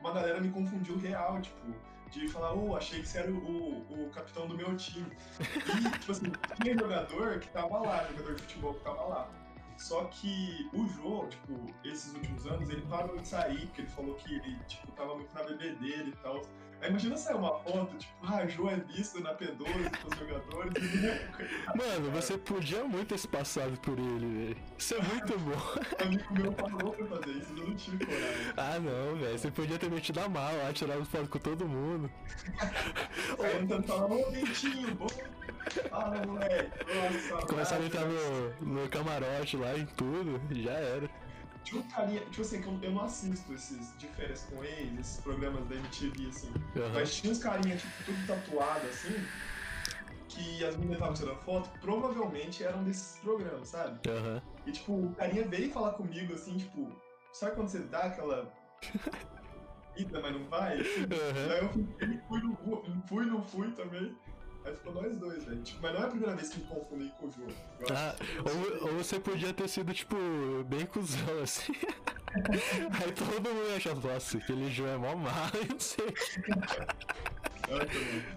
uma 0.01 0.13
galera 0.13 0.41
me 0.41 0.51
confundiu 0.51 0.99
real, 0.99 1.41
tipo, 1.41 1.75
de 2.11 2.29
falar, 2.29 2.55
oh, 2.55 2.77
achei 2.77 3.01
que 3.01 3.09
você 3.09 3.19
era 3.19 3.31
o, 3.31 3.37
o, 3.37 4.07
o 4.07 4.11
capitão 4.11 4.47
do 4.47 4.57
meu 4.57 4.77
time. 4.77 5.11
E, 5.41 5.99
tipo 5.99 6.13
assim, 6.13 6.33
tinha 6.63 6.79
jogador 6.79 7.39
que 7.39 7.49
tava 7.49 7.79
lá, 7.79 8.05
jogador 8.09 8.35
de 8.35 8.43
futebol 8.43 8.75
que 8.75 8.85
tava 8.85 9.03
lá. 9.05 9.31
Só 9.79 10.05
que 10.07 10.69
o 10.73 10.87
Jô, 10.89 11.27
tipo, 11.29 11.67
esses 11.85 12.13
últimos 12.13 12.47
anos, 12.47 12.69
ele 12.69 12.83
parou 12.83 13.17
de 13.17 13.29
sair, 13.29 13.67
porque 13.67 13.83
ele 13.83 13.91
falou 13.91 14.15
que 14.17 14.35
ele, 14.35 14.59
tipo, 14.67 14.91
tava 14.93 15.15
muito 15.15 15.33
na 15.33 15.43
bebê 15.45 15.71
dele 15.75 16.11
e 16.11 16.23
tal. 16.23 16.43
Imagina 16.87 17.17
sair 17.17 17.35
uma 17.35 17.59
foto, 17.59 17.97
tipo, 17.97 18.13
ah, 18.23 18.47
Jô 18.47 18.69
é 18.71 18.77
visto 18.77 19.21
na 19.21 19.35
P12 19.35 19.57
com 20.01 20.09
os 20.09 20.19
jogadores. 20.19 20.73
Mano, 21.75 22.11
você 22.13 22.39
podia 22.39 22.85
muito 22.85 23.09
ter 23.09 23.19
se 23.19 23.27
passado 23.27 23.79
por 23.81 23.99
ele, 23.99 24.47
velho. 24.47 24.57
Isso 24.79 24.95
é 24.95 25.03
muito 25.03 25.39
bom. 25.39 25.59
Amigo 26.05 26.35
meu 26.35 26.53
falou 26.53 26.93
pra 26.93 27.07
fazer 27.07 27.31
isso, 27.33 27.53
eu 27.57 27.67
não 27.67 27.75
tive 27.75 28.07
coragem. 28.07 28.53
Ah, 28.57 28.79
não, 28.79 29.17
velho. 29.17 29.39
Você 29.39 29.51
podia 29.51 29.79
ter 29.79 29.91
metido 29.91 30.21
a 30.21 30.29
mala 30.29 30.63
lá, 30.63 30.73
tirado 30.73 31.05
foto 31.05 31.29
com 31.29 31.39
todo 31.39 31.69
mundo. 31.69 32.11
Aí 33.43 33.59
tentando 33.59 33.83
falar, 33.87 34.07
ô, 34.07 34.31
Dentinho, 34.31 34.95
bom. 34.95 35.07
Ah, 35.91 36.27
moleque. 36.27 36.71
Começaram 37.49 37.83
a 37.83 37.87
entrar 37.87 38.07
no, 38.07 38.83
no 38.83 38.89
camarote 38.89 39.57
lá 39.57 39.77
em 39.77 39.85
tudo, 39.85 40.41
já 40.55 40.73
era. 40.73 41.11
Um 41.77 41.83
carinha, 41.83 42.21
tipo 42.27 42.43
assim, 42.43 42.63
que 42.63 42.67
eu, 42.69 42.79
eu 42.83 42.93
não 42.93 43.03
assisto 43.03 43.53
esses 43.53 43.97
de 43.99 44.07
férias 44.09 44.45
com 44.45 44.65
ex, 44.65 44.99
esses 44.99 45.21
programas 45.21 45.67
da 45.67 45.75
MTV, 45.77 46.29
assim. 46.29 46.53
Aham. 46.77 46.93
Mas 46.95 47.15
tinha 47.17 47.33
uns 47.33 47.39
carinhas, 47.39 47.83
tipo, 47.83 48.03
tudo 48.05 48.27
tatuado, 48.27 48.89
assim, 48.89 49.29
que 50.29 50.65
as 50.65 50.77
meninas 50.77 50.97
estavam 50.97 51.15
tirando 51.15 51.39
foto, 51.41 51.71
provavelmente 51.81 52.63
eram 52.63 52.83
desses 52.85 53.19
programas, 53.19 53.69
sabe? 53.69 54.09
Aham. 54.09 54.43
E, 54.67 54.73
tipo, 54.73 54.93
o 54.95 55.15
carinha 55.15 55.47
veio 55.47 55.73
falar 55.73 55.93
comigo, 55.93 56.35
assim, 56.35 56.57
tipo, 56.57 56.91
sabe 57.33 57.55
quando 57.57 57.69
você 57.69 57.81
dá 57.81 58.05
aquela 58.05 58.53
ida, 59.97 60.21
mas 60.21 60.33
não 60.33 60.45
vai? 60.49 60.79
Aham. 60.79 61.49
Daí 61.49 61.59
eu 61.63 61.69
fui, 61.71 61.87
ele 62.01 62.19
fui, 62.29 62.41
não 62.41 63.03
fui, 63.07 63.27
não 63.27 63.43
fui 63.43 63.73
também. 63.73 64.17
Aí 64.65 64.75
ficou 64.75 64.93
nós 64.95 65.17
dois, 65.17 65.45
velho. 65.45 65.63
Tipo, 65.63 65.81
mas 65.83 65.95
não 65.95 66.03
é 66.03 66.05
a 66.05 66.09
primeira 66.09 66.37
vez 66.37 66.49
que 66.51 66.61
me 66.61 66.67
confundem 66.67 67.09
com 67.19 67.27
o 67.27 67.33
jogo. 67.33 67.53
Ah, 67.91 68.15
ou, 68.45 68.89
ou 68.89 68.99
você 68.99 69.19
podia 69.21 69.53
ter 69.55 69.69
sido, 69.69 69.95
tipo, 69.95 70.17
bem 70.67 70.85
cuzão, 70.87 71.41
assim. 71.43 71.73
Aí 72.35 73.13
todo 73.13 73.33
mundo 73.49 73.69
ia 73.71 73.77
achar, 73.77 73.95
nossa, 73.95 74.37
aquele 74.37 74.71
João 74.71 74.91
é 74.93 74.97
mó 74.99 75.15
mal, 75.17 75.49
eu 75.55 75.67
não 75.73 75.81
sei. 75.81 76.15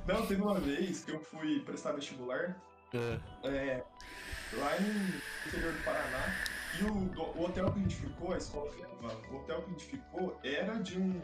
Não, 0.08 0.26
teve 0.26 0.42
uma 0.42 0.60
vez 0.60 1.04
que 1.04 1.12
eu 1.12 1.20
fui 1.20 1.60
prestar 1.62 1.94
vestibular 1.94 2.56
É, 2.94 3.20
é, 3.48 3.84
lá 4.54 4.72
no 4.80 5.48
interior 5.48 5.74
do 5.74 5.84
Paraná. 5.84 6.36
E 6.80 6.84
o, 6.84 7.38
o 7.38 7.46
hotel 7.46 7.72
que 7.72 7.80
a 7.80 7.82
gente 7.82 7.96
ficou, 7.96 8.34
a 8.34 8.38
escola 8.38 8.70
que 8.72 8.82
o 9.32 9.38
hotel 9.38 9.62
que 9.64 9.68
a 9.68 9.72
gente 9.74 9.86
ficou 9.86 10.40
era 10.44 10.76
de 10.76 10.98
um, 10.98 11.22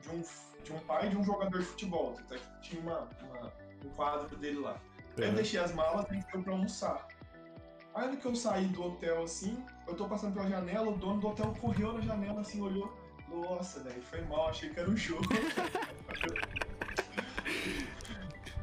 de 0.00 0.08
um, 0.10 0.22
de 0.64 0.72
um 0.72 0.78
pai 0.80 1.08
de 1.10 1.16
um 1.16 1.24
jogador 1.24 1.58
de 1.58 1.66
futebol. 1.66 2.14
Que 2.28 2.38
tinha 2.62 2.80
uma, 2.80 3.08
uma- 3.22 3.52
um 3.86 3.90
quadro 3.90 4.36
dele 4.36 4.58
lá. 4.58 4.76
Aí 5.16 5.24
eu 5.24 5.28
Uhum. 5.30 5.34
deixei 5.34 5.58
as 5.60 5.72
malas 5.74 6.06
e 6.10 6.20
foi 6.30 6.42
pra 6.42 6.52
almoçar. 6.52 7.06
Aí 7.94 8.10
no 8.10 8.16
que 8.18 8.26
eu 8.26 8.36
saí 8.36 8.66
do 8.66 8.82
hotel 8.84 9.22
assim, 9.22 9.64
eu 9.88 9.94
tô 9.94 10.06
passando 10.06 10.34
pela 10.34 10.48
janela, 10.48 10.88
o 10.90 10.96
dono 10.96 11.18
do 11.20 11.28
hotel 11.28 11.54
correu 11.60 11.92
na 11.94 12.00
janela 12.02 12.40
assim, 12.42 12.60
olhou. 12.60 12.94
Nossa, 13.28 13.80
velho, 13.80 14.02
foi 14.02 14.20
mal, 14.22 14.48
achei 14.50 14.68
que 14.70 14.78
era 14.78 14.90
um 14.90 14.96
jogo. 14.96 15.24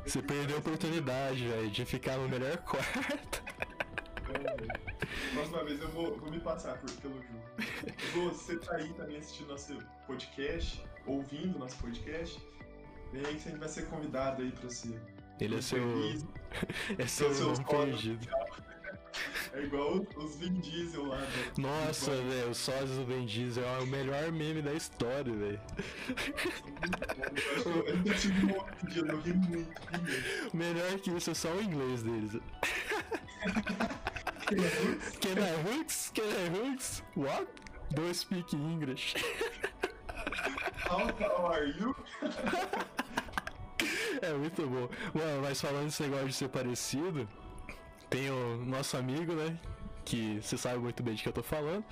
Você 0.05 0.21
perdeu 0.21 0.57
a 0.57 0.59
oportunidade, 0.59 1.47
velho, 1.47 1.69
de 1.71 1.85
ficar 1.85 2.17
no 2.17 2.27
melhor 2.29 2.57
quarto. 2.57 3.43
Próxima 5.33 5.63
vez 5.63 5.81
eu 5.81 5.89
vou, 5.89 6.17
vou 6.17 6.29
me 6.29 6.39
passar 6.39 6.77
por, 6.77 6.91
pelo 7.01 7.15
jogo. 7.21 8.29
Você 8.29 8.57
tá 8.57 8.75
aí 8.75 8.93
também 8.93 9.17
assistindo 9.17 9.49
nosso 9.49 9.77
podcast, 10.05 10.83
ouvindo 11.07 11.57
nosso 11.57 11.77
podcast, 11.77 12.39
vem 13.11 13.25
aí 13.25 13.35
que 13.35 13.47
a 13.47 13.51
gente 13.51 13.59
vai 13.59 13.69
ser 13.69 13.87
convidado 13.87 14.41
aí 14.41 14.51
pra 14.51 14.69
ser. 14.69 14.99
Ele 15.39 15.57
é 15.57 15.61
seu. 15.61 15.79
feliz. 15.79 16.25
É 16.99 17.07
seu 17.07 17.31
irmão 17.31 17.55
fotos. 17.55 17.69
perdido. 18.01 18.27
É 19.53 19.61
igual 19.63 20.05
os- 20.17 20.35
Vin 20.35 20.53
Diesel 20.59 21.05
lá. 21.07 21.17
né? 21.19 21.27
Nossa, 21.57 22.11
velho, 22.11 22.49
o 22.49 22.55
sósia 22.55 22.95
do 22.95 23.05
Ben 23.05 23.25
Diesel 23.25 23.63
é 23.65 23.79
o 23.79 23.87
melhor 23.87 24.31
meme 24.31 24.61
da 24.61 24.73
história, 24.73 25.33
velho. 25.33 25.61
Eu 27.65 27.87
ainda 27.87 28.13
tive 28.15 28.45
um 28.45 28.87
dia, 28.87 29.03
eu 29.07 29.19
ri 29.21 29.33
muito. 29.33 29.81
ri 29.91 29.97
muito. 29.99 30.55
Melhor 30.57 30.99
que 30.99 31.11
isso 31.11 31.31
é 31.31 31.33
só 31.33 31.51
o 31.51 31.61
inglês 31.61 32.03
deles. 32.03 32.33
Can 35.21 35.39
I 35.39 35.77
hooks? 35.77 36.11
Can 36.13 36.23
I 36.23 36.49
hooks? 36.69 37.03
What? 37.15 37.47
Don't 37.95 38.13
speak 38.15 38.55
English. 38.55 39.15
How, 40.87 41.07
how 41.19 41.47
are 41.51 41.65
you? 41.79 41.95
É 44.21 44.33
muito 44.33 44.61
bom. 44.67 44.89
Mano, 45.13 45.41
mas 45.41 45.61
falando 45.61 45.85
desse 45.85 46.03
negócio 46.03 46.27
de 46.27 46.33
ser 46.33 46.49
parecido, 46.49 47.27
tem 48.09 48.29
o 48.29 48.57
nosso 48.65 48.97
amigo, 48.97 49.33
né? 49.33 49.57
Que 50.05 50.39
você 50.41 50.57
sabe 50.57 50.79
muito 50.79 51.01
bem 51.01 51.15
de 51.15 51.23
que 51.23 51.29
eu 51.29 51.33
tô 51.33 51.43
falando. 51.43 51.83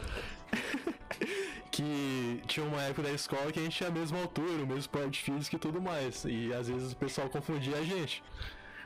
que 1.71 2.41
tinha 2.47 2.65
uma 2.65 2.81
época 2.81 3.03
da 3.03 3.11
escola 3.11 3.51
que 3.51 3.59
a 3.59 3.63
gente 3.63 3.77
tinha 3.77 3.89
a 3.89 3.91
mesma 3.91 4.21
altura, 4.21 4.63
o 4.63 4.67
mesmo 4.67 4.91
porte 4.91 5.23
físico 5.23 5.55
e 5.55 5.59
tudo 5.59 5.81
mais. 5.81 6.25
E 6.25 6.53
às 6.53 6.67
vezes 6.67 6.91
o 6.91 6.95
pessoal 6.97 7.29
confundia 7.29 7.77
a 7.77 7.83
gente. 7.83 8.21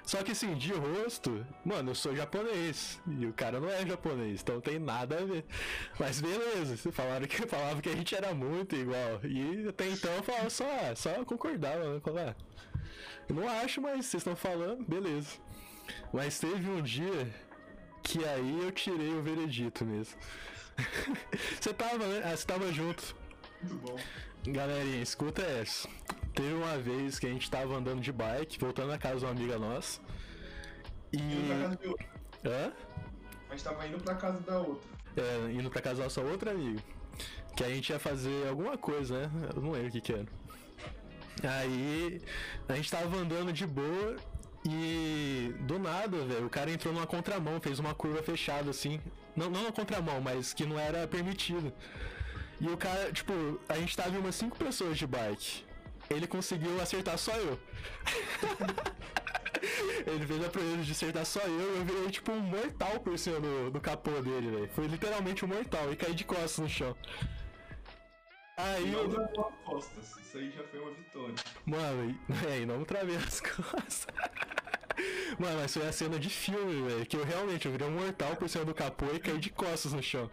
Só 0.06 0.22
que 0.22 0.34
assim, 0.34 0.54
de 0.54 0.72
rosto, 0.72 1.44
mano, 1.66 1.92
eu 1.92 1.96
sou 1.96 2.16
japonês. 2.16 3.02
E 3.08 3.26
o 3.26 3.34
cara 3.34 3.60
não 3.60 3.70
é 3.70 3.86
japonês, 3.86 4.42
então 4.42 4.62
tem 4.62 4.78
nada 4.78 5.18
a 5.18 5.26
ver. 5.26 5.44
Mas 6.00 6.22
beleza, 6.22 6.78
falaram 6.92 7.26
que 7.26 7.42
falavam 7.48 7.82
que 7.82 7.90
a 7.90 7.96
gente 7.96 8.14
era 8.14 8.34
muito 8.34 8.76
igual. 8.76 9.20
E 9.24 9.68
até 9.68 9.90
então 9.90 10.14
eu 10.14 10.24
falava 10.24 10.50
só, 10.50 10.66
só 10.96 11.26
concordava, 11.26 11.96
né? 11.96 12.00
Falava, 12.02 12.36
ah, 12.38 12.75
eu 13.28 13.36
não 13.36 13.48
acho, 13.48 13.82
mas 13.82 14.06
vocês 14.06 14.22
estão 14.22 14.36
falando, 14.36 14.84
beleza. 14.86 15.38
Mas 16.14 16.40
teve 16.40 16.70
um 16.70 16.82
dia 16.82 17.34
que 18.04 18.24
aí 18.26 18.60
eu 18.64 18.72
tirei 18.72 19.14
o 19.14 19.22
veredito 19.22 19.86
mesmo. 19.86 20.18
você 21.60 21.74
tava, 21.74 22.06
né? 22.08 22.22
Ah, 22.24 22.36
você 22.36 22.46
tava 22.46 22.72
junto. 22.72 23.16
Muito 23.62 23.76
bom. 23.78 23.98
Galerinha, 24.52 25.02
escuta 25.02 25.42
essa. 25.42 25.88
Teve 26.34 26.54
uma 26.54 26.78
vez 26.78 27.18
que 27.18 27.26
a 27.26 27.30
gente 27.30 27.50
tava 27.50 27.76
andando 27.76 28.02
de 28.02 28.12
bike, 28.12 28.60
voltando 28.60 28.90
na 28.90 28.98
casa 28.98 29.20
de 29.20 29.26
uma 29.26 29.32
amiga 29.32 29.58
nossa. 29.58 30.00
Indo 31.12 31.48
pra 31.48 31.56
E. 31.56 31.62
casa 31.62 31.76
de 31.78 31.88
outra. 31.88 32.08
Hã? 32.46 32.74
A 33.50 33.56
gente 33.56 33.64
tava 33.64 33.88
indo 33.88 34.04
pra 34.04 34.16
casa 34.16 34.40
da 34.42 34.60
outra. 34.60 34.90
É, 35.18 35.52
indo 35.52 35.70
pra 35.72 35.82
casa 35.82 35.98
da 35.98 36.04
nossa 36.04 36.22
outra 36.22 36.52
amiga. 36.52 36.82
Que 37.56 37.64
a 37.64 37.70
gente 37.70 37.90
ia 37.90 38.00
fazer 38.00 38.48
alguma 38.50 38.78
coisa, 38.78 39.28
né? 39.28 39.50
Eu 39.56 39.62
não 39.62 39.72
lembro 39.72 39.88
o 39.88 39.92
que 39.92 40.02
que 40.02 40.14
era. 40.14 40.28
Aí 41.44 42.22
a 42.68 42.76
gente 42.76 42.90
tava 42.90 43.16
andando 43.18 43.52
de 43.52 43.66
boa 43.66 44.16
e 44.68 45.54
do 45.62 45.78
nada, 45.78 46.26
velho, 46.26 46.46
o 46.46 46.50
cara 46.50 46.72
entrou 46.72 46.94
numa 46.94 47.06
contramão, 47.06 47.60
fez 47.60 47.78
uma 47.80 47.94
curva 47.94 48.24
fechada 48.24 48.70
assim. 48.70 49.00
Não, 49.36 49.50
não 49.50 49.64
na 49.64 49.72
contramão, 49.72 50.22
mas 50.22 50.54
que 50.54 50.66
não 50.66 50.80
era 50.80 51.08
permitido. 51.08 51.72
E 52.60 52.68
o 52.70 52.78
cara, 52.78 53.12
tipo, 53.12 53.34
a 53.68 53.76
gente 53.78 53.96
tava 53.96 54.16
em 54.16 54.18
umas 54.18 54.36
cinco 54.36 54.58
pessoas 54.58 54.98
de 54.98 55.06
bike. 55.06 55.66
Ele 56.10 56.26
conseguiu 56.26 56.82
acertar 56.82 57.18
só 57.18 57.34
eu. 57.36 57.60
Ele 60.06 60.26
fez 60.26 60.44
a 60.44 60.50
proeza 60.50 60.84
de 60.84 60.92
acertar 60.92 61.26
só 61.26 61.40
eu 61.42 61.78
eu 61.78 61.86
virei 61.86 62.10
tipo 62.12 62.32
um 62.32 62.40
mortal 62.40 63.00
por 63.00 63.18
cima 63.18 63.40
do, 63.40 63.72
do 63.72 63.82
capô 63.82 64.12
dele, 64.22 64.52
velho. 64.52 64.70
Foi 64.74 64.86
literalmente 64.88 65.44
um 65.44 65.48
mortal 65.48 65.92
e 65.92 65.96
caí 65.96 66.14
de 66.14 66.24
costas 66.24 66.60
no 66.60 66.70
chão. 66.70 66.96
Aí 68.58 68.90
Não 68.90 69.00
eu. 69.00 69.08
deu 69.10 69.42
apostas. 69.42 70.16
Isso 70.22 70.38
aí 70.38 70.52
já 70.52 70.64
foi 70.64 70.80
uma 70.80 70.92
vitória. 70.92 71.36
Mano, 71.66 72.10
e- 72.10 72.18
é, 72.48 72.60
e 72.62 72.66
não 72.66 72.84
travei 72.86 73.16
as 73.18 73.42
costas. 73.42 74.08
Mano, 75.38 75.60
mas 75.60 75.74
foi 75.74 75.86
a 75.88 75.92
cena 75.92 76.18
de 76.18 76.30
filme, 76.30 76.88
velho. 76.90 77.06
Que 77.06 77.18
eu 77.18 77.26
realmente 77.26 77.66
eu 77.66 77.72
virei 77.72 77.88
um 77.88 77.92
mortal 77.92 78.36
por 78.38 78.48
cima 78.48 78.64
do 78.66 78.74
capô 78.74 79.06
e 79.14 79.20
caí 79.20 79.38
de 79.38 79.50
costas 79.50 79.92
no 79.94 80.02
chão. 80.02 80.30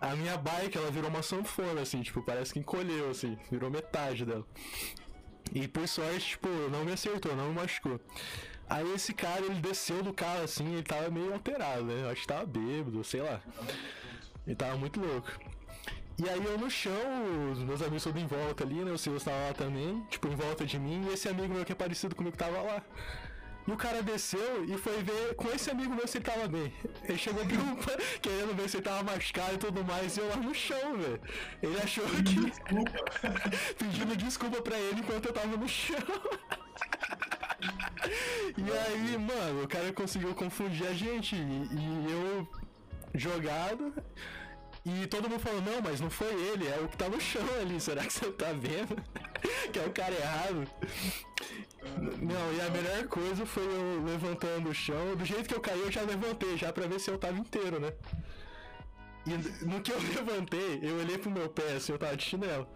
A 0.00 0.16
minha 0.16 0.36
bike, 0.36 0.76
ela 0.76 0.90
virou 0.90 1.08
uma 1.08 1.22
sanfona, 1.22 1.82
assim, 1.82 2.02
tipo, 2.02 2.20
parece 2.22 2.52
que 2.52 2.58
encolheu, 2.58 3.08
assim, 3.10 3.38
virou 3.48 3.70
metade 3.70 4.24
dela. 4.24 4.44
E 5.54 5.68
por 5.68 5.86
sorte, 5.86 6.30
tipo, 6.30 6.48
não 6.48 6.84
me 6.84 6.92
acertou, 6.92 7.36
não 7.36 7.50
me 7.50 7.54
machucou. 7.54 8.00
Aí 8.68 8.90
esse 8.94 9.12
cara, 9.14 9.42
ele 9.44 9.60
desceu 9.60 10.02
do 10.02 10.12
carro, 10.12 10.42
assim, 10.42 10.72
ele 10.72 10.82
tava 10.82 11.08
meio 11.08 11.32
alterado, 11.32 11.84
né? 11.84 12.02
Eu 12.02 12.10
acho 12.10 12.22
que 12.22 12.26
tava 12.26 12.44
bêbado, 12.46 13.04
sei 13.04 13.20
lá. 13.22 13.40
Ele 14.44 14.56
tava 14.56 14.76
muito 14.76 14.98
louco. 14.98 15.30
E 16.22 16.28
aí 16.28 16.44
eu 16.44 16.56
no 16.56 16.70
chão, 16.70 17.50
os 17.50 17.58
meus 17.64 17.82
amigos 17.82 18.04
todos 18.04 18.22
em 18.22 18.26
volta 18.26 18.62
ali, 18.62 18.84
né? 18.84 18.92
O 18.92 18.98
Silas 18.98 19.24
tava 19.24 19.38
lá 19.38 19.52
também, 19.52 20.06
tipo, 20.08 20.28
em 20.28 20.36
volta 20.36 20.64
de 20.64 20.78
mim, 20.78 21.04
e 21.08 21.14
esse 21.14 21.28
amigo 21.28 21.52
meu 21.52 21.64
que 21.64 21.72
é 21.72 21.74
parecido 21.74 22.14
comigo 22.14 22.36
tava 22.36 22.62
lá. 22.62 22.80
E 23.66 23.72
o 23.72 23.76
cara 23.76 24.02
desceu 24.02 24.64
e 24.64 24.78
foi 24.78 25.02
ver 25.02 25.34
com 25.34 25.48
esse 25.48 25.68
amigo 25.70 25.92
meu 25.94 26.06
se 26.06 26.18
ele 26.18 26.24
tava 26.24 26.46
bem. 26.46 26.72
Ele 27.08 27.18
chegou 27.18 27.42
querendo 28.22 28.54
ver 28.54 28.68
se 28.68 28.76
ele 28.76 28.84
tava 28.84 29.02
machucado 29.02 29.54
e 29.54 29.58
tudo 29.58 29.84
mais, 29.84 30.16
e 30.16 30.20
eu 30.20 30.28
lá 30.28 30.36
no 30.36 30.54
chão, 30.54 30.96
velho. 30.96 31.20
Ele 31.60 31.80
achou 31.80 32.04
que. 32.06 32.22
Desculpa. 32.22 32.92
pedindo 33.78 34.16
desculpa 34.16 34.62
pra 34.62 34.78
ele 34.78 35.00
enquanto 35.00 35.26
eu 35.26 35.32
tava 35.32 35.56
no 35.56 35.68
chão. 35.68 35.98
E 38.58 38.70
aí, 38.72 39.16
mano, 39.16 39.62
o 39.62 39.68
cara 39.68 39.92
conseguiu 39.92 40.34
confundir 40.34 40.86
a 40.86 40.92
gente. 40.92 41.36
E 41.36 42.06
eu 42.10 42.48
jogado. 43.14 43.94
E 44.84 45.06
todo 45.06 45.28
mundo 45.28 45.40
falou, 45.40 45.60
não, 45.62 45.80
mas 45.80 46.00
não 46.00 46.10
foi 46.10 46.32
ele, 46.48 46.66
é 46.66 46.80
o 46.80 46.88
que 46.88 46.96
tá 46.96 47.08
no 47.08 47.20
chão 47.20 47.46
ali, 47.60 47.80
será 47.80 48.04
que 48.04 48.12
você 48.12 48.32
tá 48.32 48.52
vendo? 48.52 48.96
que 49.72 49.78
é 49.78 49.86
o 49.86 49.92
cara 49.92 50.12
errado. 50.12 50.68
Não, 52.20 52.52
e 52.52 52.60
a 52.60 52.70
melhor 52.70 53.06
coisa 53.06 53.46
foi 53.46 53.64
eu 53.64 54.02
levantando 54.04 54.70
o 54.70 54.74
chão, 54.74 55.14
do 55.14 55.24
jeito 55.24 55.48
que 55.48 55.54
eu 55.54 55.60
caí 55.60 55.80
eu 55.80 55.92
já 55.92 56.02
levantei, 56.02 56.56
já 56.56 56.72
pra 56.72 56.88
ver 56.88 56.98
se 56.98 57.10
eu 57.10 57.18
tava 57.18 57.38
inteiro, 57.38 57.78
né? 57.78 57.92
E 59.24 59.64
no 59.64 59.80
que 59.80 59.92
eu 59.92 59.98
levantei, 60.02 60.80
eu 60.82 60.96
olhei 60.98 61.16
pro 61.16 61.30
meu 61.30 61.48
pé, 61.48 61.74
assim, 61.74 61.92
eu 61.92 61.98
tava 61.98 62.16
de 62.16 62.24
chinelo. 62.24 62.66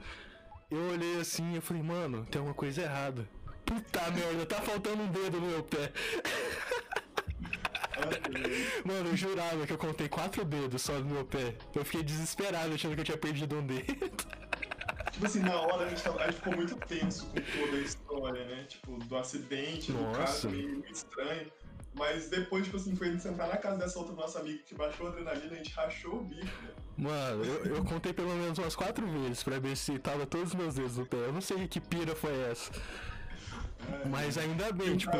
Eu 0.70 0.90
olhei 0.90 1.20
assim 1.20 1.56
e 1.56 1.60
falei, 1.60 1.82
mano, 1.82 2.24
tem 2.26 2.40
uma 2.40 2.54
coisa 2.54 2.82
errada. 2.82 3.28
Puta 3.64 4.10
merda, 4.12 4.46
tá 4.46 4.60
faltando 4.62 5.02
um 5.02 5.08
dedo 5.08 5.40
no 5.40 5.48
meu 5.48 5.62
pé. 5.64 5.92
Mano, 8.84 9.10
eu 9.10 9.16
jurava 9.16 9.66
que 9.66 9.72
eu 9.72 9.78
contei 9.78 10.08
quatro 10.08 10.44
dedos 10.44 10.82
só 10.82 10.92
no 10.94 11.06
meu 11.06 11.24
pé. 11.24 11.54
Eu 11.74 11.84
fiquei 11.84 12.02
desesperado 12.02 12.74
achando 12.74 12.94
que 12.94 13.00
eu 13.00 13.04
tinha 13.04 13.18
perdido 13.18 13.56
um 13.56 13.66
dedo. 13.66 14.10
Tipo 15.12 15.26
assim, 15.26 15.40
na 15.40 15.58
hora 15.58 15.86
a 15.86 15.88
gente, 15.88 16.02
tava, 16.02 16.20
a 16.20 16.26
gente 16.26 16.36
ficou 16.36 16.56
muito 16.56 16.76
tenso 16.76 17.26
com 17.26 17.40
toda 17.40 17.76
a 17.76 17.80
história, 17.80 18.44
né? 18.44 18.64
Tipo, 18.68 18.98
do 18.98 19.16
acidente, 19.16 19.90
Nossa. 19.90 20.10
do 20.10 20.18
caso 20.18 20.50
meio 20.50 20.84
estranho. 20.90 21.50
Mas 21.94 22.28
depois, 22.28 22.64
tipo 22.64 22.76
assim, 22.76 22.94
foi 22.94 23.08
a 23.08 23.10
gente 23.12 23.22
sentar 23.22 23.48
na 23.48 23.56
casa 23.56 23.78
dessa 23.78 23.98
outra 23.98 24.14
nossa 24.14 24.40
amiga 24.40 24.62
que 24.66 24.74
baixou 24.74 25.06
a 25.06 25.10
adrenalina, 25.10 25.54
a 25.54 25.56
gente 25.56 25.72
rachou 25.72 26.16
o 26.16 26.24
bico, 26.24 26.44
né? 26.44 26.70
Mano, 26.98 27.44
eu, 27.44 27.76
eu 27.76 27.84
contei 27.84 28.12
pelo 28.12 28.34
menos 28.34 28.58
umas 28.58 28.76
quatro 28.76 29.06
vezes 29.06 29.42
pra 29.42 29.58
ver 29.58 29.74
se 29.74 29.98
tava 29.98 30.26
todos 30.26 30.48
os 30.48 30.54
meus 30.54 30.74
dedos 30.74 30.98
no 30.98 31.06
pé. 31.06 31.16
Eu 31.16 31.32
não 31.32 31.40
sei 31.40 31.66
que 31.66 31.80
pira 31.80 32.14
foi 32.14 32.38
essa. 32.50 32.70
É, 32.72 34.08
Mas 34.08 34.36
ainda 34.36 34.70
bem, 34.72 34.88
eu 34.88 34.96
tipo. 34.98 35.12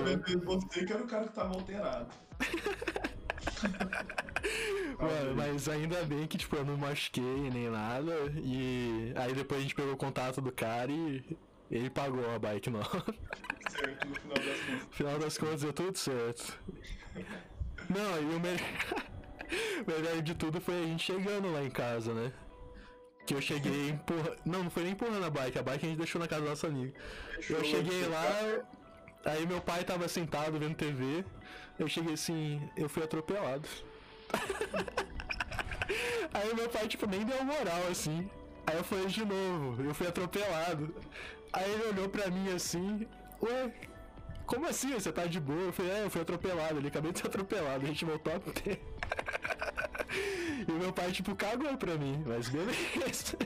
Você 0.44 0.84
que 0.84 0.92
era 0.92 1.02
o 1.02 1.06
cara 1.06 1.24
que 1.24 1.34
tava 1.34 1.54
alterado. 1.54 2.12
Mano, 4.98 5.36
mas 5.36 5.68
ainda 5.68 6.02
bem 6.04 6.26
que, 6.26 6.38
tipo, 6.38 6.56
eu 6.56 6.64
não 6.64 6.76
machuquei 6.76 7.50
nem 7.52 7.68
nada. 7.68 8.12
E 8.42 9.12
aí 9.14 9.32
depois 9.34 9.60
a 9.60 9.62
gente 9.62 9.74
pegou 9.74 9.92
o 9.92 9.96
contato 9.96 10.40
do 10.40 10.50
cara 10.50 10.90
e 10.90 11.36
ele 11.70 11.90
pagou 11.90 12.28
a 12.34 12.38
bike 12.38 12.70
nova. 12.70 13.04
Certo, 13.68 14.08
no 14.08 14.14
final 14.14 14.36
das 14.36 14.60
contas. 14.60 14.88
Final 14.90 15.18
das 15.18 15.38
contas 15.38 15.60
deu 15.62 15.72
tudo 15.72 15.98
certo. 15.98 16.58
Não, 17.88 18.22
e 18.22 18.34
o 18.34 18.40
melhor. 18.40 18.60
o 19.86 19.90
melhor 19.90 20.22
de 20.22 20.34
tudo 20.34 20.60
foi 20.60 20.74
a 20.74 20.86
gente 20.86 21.04
chegando 21.04 21.52
lá 21.52 21.62
em 21.62 21.70
casa, 21.70 22.14
né? 22.14 22.32
Que 23.26 23.34
eu 23.34 23.40
cheguei 23.40 23.90
empurrando. 23.90 24.36
Não, 24.44 24.62
não 24.64 24.70
foi 24.70 24.84
nem 24.84 24.92
empurrando 24.92 25.24
a 25.24 25.30
bike, 25.30 25.58
a 25.58 25.62
bike 25.62 25.84
a 25.84 25.88
gente 25.88 25.98
deixou 25.98 26.20
na 26.20 26.28
casa 26.28 26.42
do 26.42 26.48
nosso 26.48 26.66
amigo. 26.66 26.92
Eu 27.50 27.64
cheguei 27.64 28.06
lá, 28.06 28.64
aí 29.24 29.44
meu 29.46 29.60
pai 29.60 29.82
tava 29.82 30.06
sentado 30.08 30.58
vendo 30.58 30.76
TV. 30.76 31.24
Eu 31.78 31.88
cheguei 31.88 32.14
assim, 32.14 32.60
eu 32.76 32.88
fui 32.88 33.02
atropelado. 33.02 33.68
aí 36.32 36.54
meu 36.54 36.68
pai, 36.68 36.88
tipo, 36.88 37.06
nem 37.06 37.24
deu 37.24 37.44
moral 37.44 37.88
assim. 37.90 38.28
Aí 38.66 38.76
eu 38.76 38.84
falei 38.84 39.06
de 39.06 39.24
novo, 39.24 39.82
eu 39.82 39.94
fui 39.94 40.06
atropelado. 40.06 40.94
Aí 41.52 41.70
ele 41.70 41.88
olhou 41.88 42.08
pra 42.08 42.28
mim 42.28 42.52
assim, 42.52 43.06
ué, 43.42 43.72
como 44.46 44.66
assim? 44.66 44.92
Você 44.92 45.12
tá 45.12 45.26
de 45.26 45.38
boa? 45.38 45.60
Eu 45.60 45.72
falei, 45.72 45.92
é, 45.92 46.04
eu 46.04 46.10
fui 46.10 46.20
atropelado, 46.20 46.78
ele 46.78 46.88
acabei 46.88 47.12
de 47.12 47.18
ser 47.18 47.26
atropelado, 47.26 47.84
a 47.84 47.88
gente 47.88 48.04
voltou 48.04 48.34
a 48.34 48.40
pé. 48.40 48.80
e 50.66 50.70
o 50.70 50.74
meu 50.74 50.92
pai, 50.92 51.12
tipo, 51.12 51.34
cagou 51.36 51.76
pra 51.76 51.96
mim, 51.96 52.22
mas 52.26 52.48
beleza. 52.48 53.36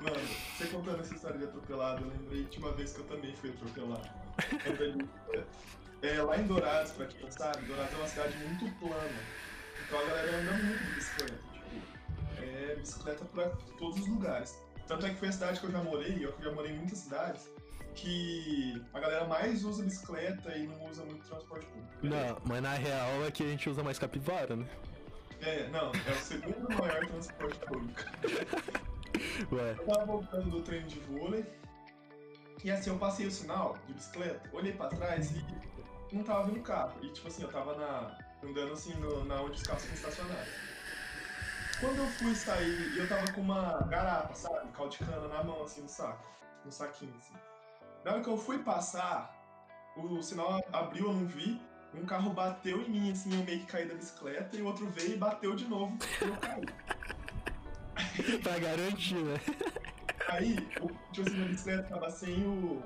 Mano, 0.00 0.16
você 0.56 0.66
contando 0.66 1.00
essa 1.00 1.14
história 1.14 1.38
de 1.38 1.44
atropelado, 1.44 2.04
eu 2.04 2.10
lembrei 2.10 2.44
de 2.44 2.58
uma 2.58 2.72
vez 2.72 2.92
que 2.92 3.00
eu 3.00 3.04
também 3.04 3.34
fui 3.36 3.50
atropelado. 3.50 4.08
É, 6.02 6.20
lá 6.20 6.36
em 6.36 6.46
Dourados, 6.46 6.92
pra 6.92 7.06
quem 7.06 7.20
não 7.20 7.30
sabe, 7.30 7.64
Dourados 7.64 7.94
é 7.94 7.96
uma 7.96 8.08
cidade 8.08 8.36
muito 8.38 8.78
plana. 8.80 9.20
Então 9.86 10.00
a 10.00 10.04
galera 10.04 10.36
anda 10.36 10.52
muito 10.52 10.84
de 10.84 10.94
bicicleta. 10.94 11.38
Tipo, 11.52 12.42
é 12.42 12.74
bicicleta 12.76 13.24
pra 13.26 13.48
todos 13.78 14.00
os 14.00 14.08
lugares. 14.08 14.58
Tanto 14.88 15.06
é 15.06 15.10
que 15.10 15.16
foi 15.16 15.28
a 15.28 15.32
cidade 15.32 15.60
que 15.60 15.66
eu 15.66 15.70
já 15.70 15.82
morei, 15.82 16.24
eu 16.24 16.34
já 16.40 16.50
morei 16.50 16.72
em 16.72 16.78
muitas 16.78 16.98
cidades, 16.98 17.48
que 17.94 18.82
a 18.92 18.98
galera 18.98 19.26
mais 19.26 19.64
usa 19.64 19.84
bicicleta 19.84 20.56
e 20.56 20.66
não 20.66 20.90
usa 20.90 21.04
muito 21.04 21.24
transporte 21.24 21.66
público. 21.66 21.96
Não, 22.02 22.36
mas 22.44 22.62
na 22.62 22.74
real 22.74 23.24
é 23.24 23.30
que 23.30 23.44
a 23.44 23.46
gente 23.46 23.70
usa 23.70 23.82
mais 23.84 23.98
capivara, 23.98 24.56
né? 24.56 24.66
É, 25.40 25.68
não, 25.68 25.92
é 25.92 26.10
o 26.10 26.16
segundo 26.16 26.68
maior 26.76 27.06
transporte 27.06 27.58
público. 27.60 28.00
Ué. 29.52 29.76
Eu 29.78 29.86
tava 29.86 30.04
voltando 30.04 30.50
do 30.50 30.62
treino 30.62 30.88
de 30.88 30.98
vôlei, 31.00 31.44
e 32.64 32.70
assim, 32.70 32.90
eu 32.90 32.98
passei 32.98 33.26
o 33.26 33.30
sinal 33.30 33.76
de 33.86 33.94
bicicleta, 33.94 34.48
olhei 34.52 34.72
pra 34.72 34.88
trás 34.88 35.30
e 35.30 35.44
não 36.12 36.22
tava 36.22 36.44
vindo 36.44 36.60
carro. 36.62 36.94
E 37.02 37.08
tipo 37.10 37.28
assim, 37.28 37.42
eu 37.42 37.50
tava 37.50 37.74
na, 37.76 38.18
andando 38.42 38.72
assim 38.72 38.94
no, 38.94 39.24
na 39.24 39.40
onde 39.40 39.56
os 39.56 39.62
carros 39.62 39.82
ficam 39.82 39.96
estacionados. 39.96 40.72
Quando 41.80 41.98
eu 41.98 42.06
fui 42.06 42.34
sair, 42.34 42.96
eu 42.96 43.08
tava 43.08 43.32
com 43.32 43.40
uma 43.40 43.80
garapa, 43.88 44.34
sabe? 44.34 44.70
Caudicana 44.70 45.26
na 45.26 45.42
mão, 45.42 45.64
assim, 45.64 45.82
no 45.82 45.88
saco. 45.88 46.24
No 46.64 46.70
saquinho, 46.70 47.12
assim. 47.18 47.34
Na 48.04 48.12
hora 48.12 48.20
que 48.20 48.28
eu 48.28 48.36
fui 48.36 48.60
passar, 48.60 49.36
o, 49.96 50.18
o 50.18 50.22
sinal 50.22 50.62
abriu, 50.72 51.06
eu 51.08 51.12
não 51.12 51.26
vi. 51.26 51.60
Um 51.94 52.06
carro 52.06 52.32
bateu 52.32 52.80
em 52.82 52.88
mim, 52.88 53.10
assim, 53.10 53.36
eu 53.36 53.44
meio 53.44 53.60
que 53.60 53.66
caí 53.66 53.86
da 53.86 53.94
bicicleta, 53.94 54.56
e 54.56 54.62
o 54.62 54.66
outro 54.66 54.88
veio 54.90 55.14
e 55.14 55.16
bateu 55.16 55.54
de 55.54 55.66
novo, 55.66 55.98
e 56.22 56.24
eu 56.24 56.36
caí. 56.36 56.64
pra 58.42 58.58
garantir, 58.58 59.16
né? 59.16 59.40
Aí, 60.28 60.56
o, 60.80 60.88
tipo 61.12 61.28
assim, 61.28 61.36
minha 61.36 61.48
bicicleta 61.48 61.88
tava 61.88 62.10
sem 62.10 62.46
o 62.46 62.82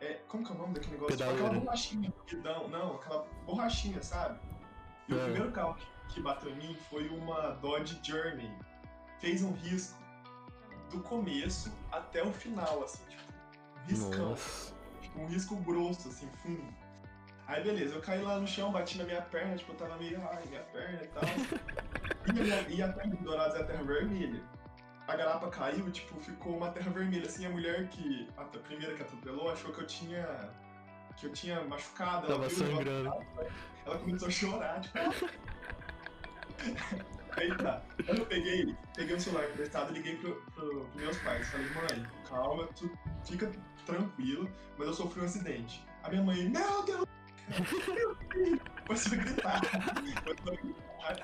é, 0.00 0.20
como 0.28 0.44
que 0.44 0.52
é 0.52 0.54
o 0.54 0.58
nome 0.58 0.74
daquele 0.74 0.92
negócio? 0.92 1.16
Tipo, 1.16 1.30
aquela 1.30 1.50
borrachinha 1.50 2.12
não, 2.44 2.68
não, 2.68 2.94
aquela 2.96 3.26
borrachinha, 3.44 4.02
sabe? 4.02 4.38
E 5.08 5.12
é. 5.12 5.16
o 5.16 5.24
primeiro 5.24 5.52
carro 5.52 5.74
que, 5.74 5.86
que 6.14 6.20
bateu 6.20 6.50
em 6.50 6.56
mim 6.56 6.76
foi 6.88 7.08
uma 7.08 7.50
Dodge 7.56 7.98
Journey. 8.02 8.50
Fez 9.18 9.42
um 9.42 9.52
risco 9.52 9.98
do 10.90 11.00
começo 11.00 11.72
até 11.90 12.22
o 12.22 12.32
final, 12.32 12.82
assim, 12.84 13.02
tipo, 13.08 13.22
riscão. 13.86 14.36
Tipo, 15.00 15.20
um 15.20 15.26
risco 15.26 15.56
grosso, 15.56 16.08
assim, 16.08 16.28
fundo. 16.42 16.64
Aí 17.46 17.62
beleza, 17.64 17.94
eu 17.94 18.00
caí 18.02 18.20
lá 18.20 18.38
no 18.38 18.46
chão, 18.46 18.70
bati 18.70 18.98
na 18.98 19.04
minha 19.04 19.22
perna, 19.22 19.56
tipo, 19.56 19.72
eu 19.72 19.76
tava 19.76 19.96
meio, 19.96 20.20
ai, 20.30 20.44
minha 20.46 20.62
perna 20.64 21.02
e 21.02 21.06
tal. 21.08 21.22
e, 22.44 22.52
a 22.52 22.60
e 22.68 22.82
a 22.82 22.88
de 22.88 23.16
Dourados 23.16 23.56
é 23.56 23.62
a 23.62 23.64
terra 23.64 23.82
vermelha 23.82 24.42
a 25.08 25.16
garapa 25.16 25.48
caiu, 25.48 25.90
tipo, 25.90 26.20
ficou 26.20 26.58
uma 26.58 26.70
terra 26.70 26.90
vermelha, 26.90 27.26
assim, 27.26 27.46
a 27.46 27.50
mulher 27.50 27.88
que, 27.88 28.28
a 28.36 28.44
primeira 28.44 28.94
que 28.94 29.02
atropelou, 29.02 29.50
achou 29.50 29.72
que 29.72 29.80
eu 29.80 29.86
tinha, 29.86 30.50
que 31.16 31.26
eu 31.26 31.32
tinha 31.32 31.64
machucado. 31.64 32.26
Tava 32.26 32.44
ela 32.44 32.50
sangrando. 32.50 33.10
Ela 33.86 33.98
começou 33.98 34.28
a 34.28 34.30
chorar, 34.30 34.80
tipo... 34.82 34.98
Aí 37.38 37.56
tá, 37.56 37.80
eu 38.08 38.26
peguei, 38.26 38.74
peguei 38.96 39.14
o 39.14 39.20
celular 39.20 39.48
emprestado 39.48 39.92
e 39.92 39.94
liguei 39.94 40.16
pro, 40.16 40.34
pro, 40.54 40.84
pros 40.86 41.02
meus 41.02 41.16
pais, 41.18 41.46
falei, 41.48 41.68
mãe, 41.68 42.06
calma, 42.28 42.66
tu 42.74 42.90
fica 43.24 43.48
tranquilo, 43.86 44.50
mas 44.76 44.88
eu 44.88 44.94
sofri 44.94 45.20
um 45.20 45.24
acidente. 45.24 45.86
A 46.02 46.08
minha 46.08 46.22
mãe, 46.22 46.48
meu 46.48 46.82
Deus! 46.84 47.06
Começou 48.86 49.12
a 49.12 49.16
gritar. 49.16 49.60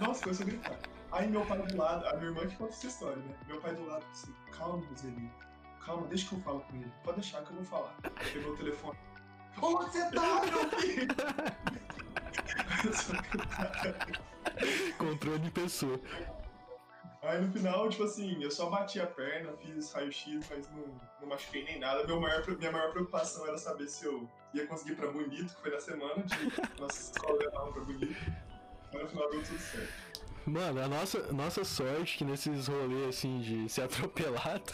Nossa, 0.01 0.23
começou 0.23 0.47
a 0.47 0.49
gritar. 0.49 0.79
Aí 1.14 1.29
meu 1.29 1.46
pai 1.46 1.59
do 1.59 1.77
lado, 1.77 2.05
a 2.09 2.16
minha 2.16 2.31
irmã 2.31 2.44
que 2.44 2.57
conta 2.57 2.72
essa 2.72 2.88
história, 2.88 3.16
né? 3.16 3.37
Meu 3.46 3.61
pai 3.61 3.72
do 3.72 3.87
lado 3.87 4.05
disse, 4.11 4.35
calma, 4.50 4.85
Roseli, 4.85 5.31
calma, 5.87 6.09
deixa 6.09 6.29
que 6.29 6.35
eu 6.35 6.40
falo 6.40 6.59
com 6.62 6.77
ele. 6.77 6.92
Pode 7.05 7.20
deixar 7.20 7.44
que 7.44 7.53
eu 7.53 7.57
vou 7.57 7.64
falar. 7.64 7.94
Pegou 8.33 8.53
o 8.53 8.57
telefone. 8.57 8.98
Onde 9.62 9.92
você 9.92 10.11
tá, 10.11 10.42
meu 10.44 10.68
filho? 10.81 11.07
Controle 14.98 15.38
de 15.38 15.53
pessoa. 15.53 16.00
Aí 17.22 17.40
no 17.40 17.53
final, 17.53 17.88
tipo 17.88 18.03
assim, 18.03 18.42
eu 18.42 18.50
só 18.50 18.68
bati 18.68 19.00
a 19.00 19.07
perna, 19.07 19.53
fiz 19.53 19.92
raio-x, 19.92 20.50
mas 20.50 20.68
não, 20.72 21.00
não 21.20 21.29
machuquei 21.29 21.62
nem 21.62 21.79
nada. 21.79 22.05
Meu 22.05 22.20
maior, 22.20 22.44
minha 22.59 22.72
maior 22.72 22.90
preocupação 22.90 23.46
era 23.46 23.57
saber 23.57 23.87
se 23.87 24.05
eu 24.05 24.29
ia 24.53 24.66
conseguir 24.66 24.94
ir 24.94 24.96
pra 24.96 25.12
Bonito, 25.12 25.55
que 25.55 25.61
foi 25.62 25.70
na 25.70 25.81
semana 25.81 26.24
de 26.24 26.35
nossa 26.81 27.00
escola 27.00 27.38
levava 27.38 27.72
pra 27.72 27.85
Bonito. 27.85 28.16
Mas 28.92 29.03
no 29.05 29.09
final 29.09 29.31
deu 29.31 29.44
tudo 29.44 29.59
certo. 29.61 30.24
Mano, 30.46 30.83
a 30.83 30.88
nossa, 30.88 31.33
nossa 31.33 31.64
sorte 31.64 32.18
que 32.18 32.24
nesses 32.24 32.68
rolês 32.68 33.09
assim 33.09 33.40
de 33.40 33.68
ser 33.68 33.83
atropelado 33.85 34.72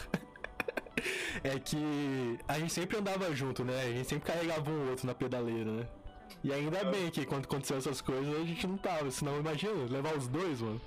é 1.43 1.57
que 1.59 2.37
a 2.47 2.59
gente 2.59 2.73
sempre 2.73 2.97
andava 2.97 3.33
junto, 3.33 3.63
né? 3.63 3.81
A 3.81 3.91
gente 3.91 4.09
sempre 4.09 4.31
carregava 4.31 4.69
um 4.69 4.89
outro 4.89 5.07
na 5.07 5.13
pedaleira, 5.13 5.71
né? 5.71 5.87
E 6.43 6.51
ainda 6.51 6.77
é. 6.77 6.91
bem 6.91 7.09
que 7.09 7.25
quando 7.25 7.45
aconteceu 7.45 7.77
essas 7.77 8.01
coisas 8.01 8.35
a 8.35 8.43
gente 8.43 8.65
não 8.67 8.77
tava, 8.77 9.09
senão 9.11 9.39
imagina, 9.39 9.73
levar 9.89 10.15
os 10.15 10.27
dois, 10.27 10.61
mano. 10.61 10.81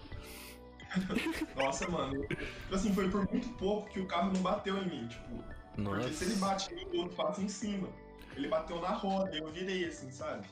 Nossa, 1.56 1.88
mano. 1.88 2.26
Tipo 2.26 2.74
assim, 2.74 2.92
foi 2.94 3.08
por 3.08 3.28
muito 3.30 3.48
pouco 3.56 3.88
que 3.88 4.00
o 4.00 4.06
carro 4.06 4.32
não 4.32 4.40
bateu 4.42 4.76
em 4.78 4.88
mim, 4.88 5.08
tipo. 5.08 5.44
Nossa. 5.76 6.00
Porque 6.00 6.12
se 6.14 6.24
ele 6.24 6.36
bate 6.36 6.72
em 6.72 6.76
mim, 6.76 6.98
o 6.98 7.00
outro 7.02 7.16
passa 7.16 7.42
em 7.42 7.48
cima. 7.48 7.88
Ele 8.36 8.48
bateu 8.48 8.80
na 8.80 8.90
roda, 8.90 9.36
eu 9.36 9.48
virei 9.48 9.84
assim, 9.86 10.10
sabe? 10.10 10.46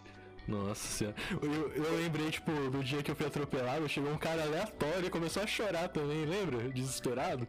Nossa 0.46 0.86
senhora. 0.86 1.16
Eu, 1.40 1.72
eu 1.72 1.96
lembrei, 1.96 2.30
tipo, 2.30 2.50
do 2.70 2.82
dia 2.82 3.02
que 3.02 3.10
eu 3.10 3.14
fui 3.14 3.26
atropelado, 3.26 3.88
chegou 3.88 4.12
um 4.12 4.18
cara 4.18 4.42
aleatório 4.42 5.06
e 5.06 5.10
começou 5.10 5.42
a 5.42 5.46
chorar 5.46 5.88
também, 5.88 6.24
lembra? 6.24 6.68
Desesperado. 6.70 7.46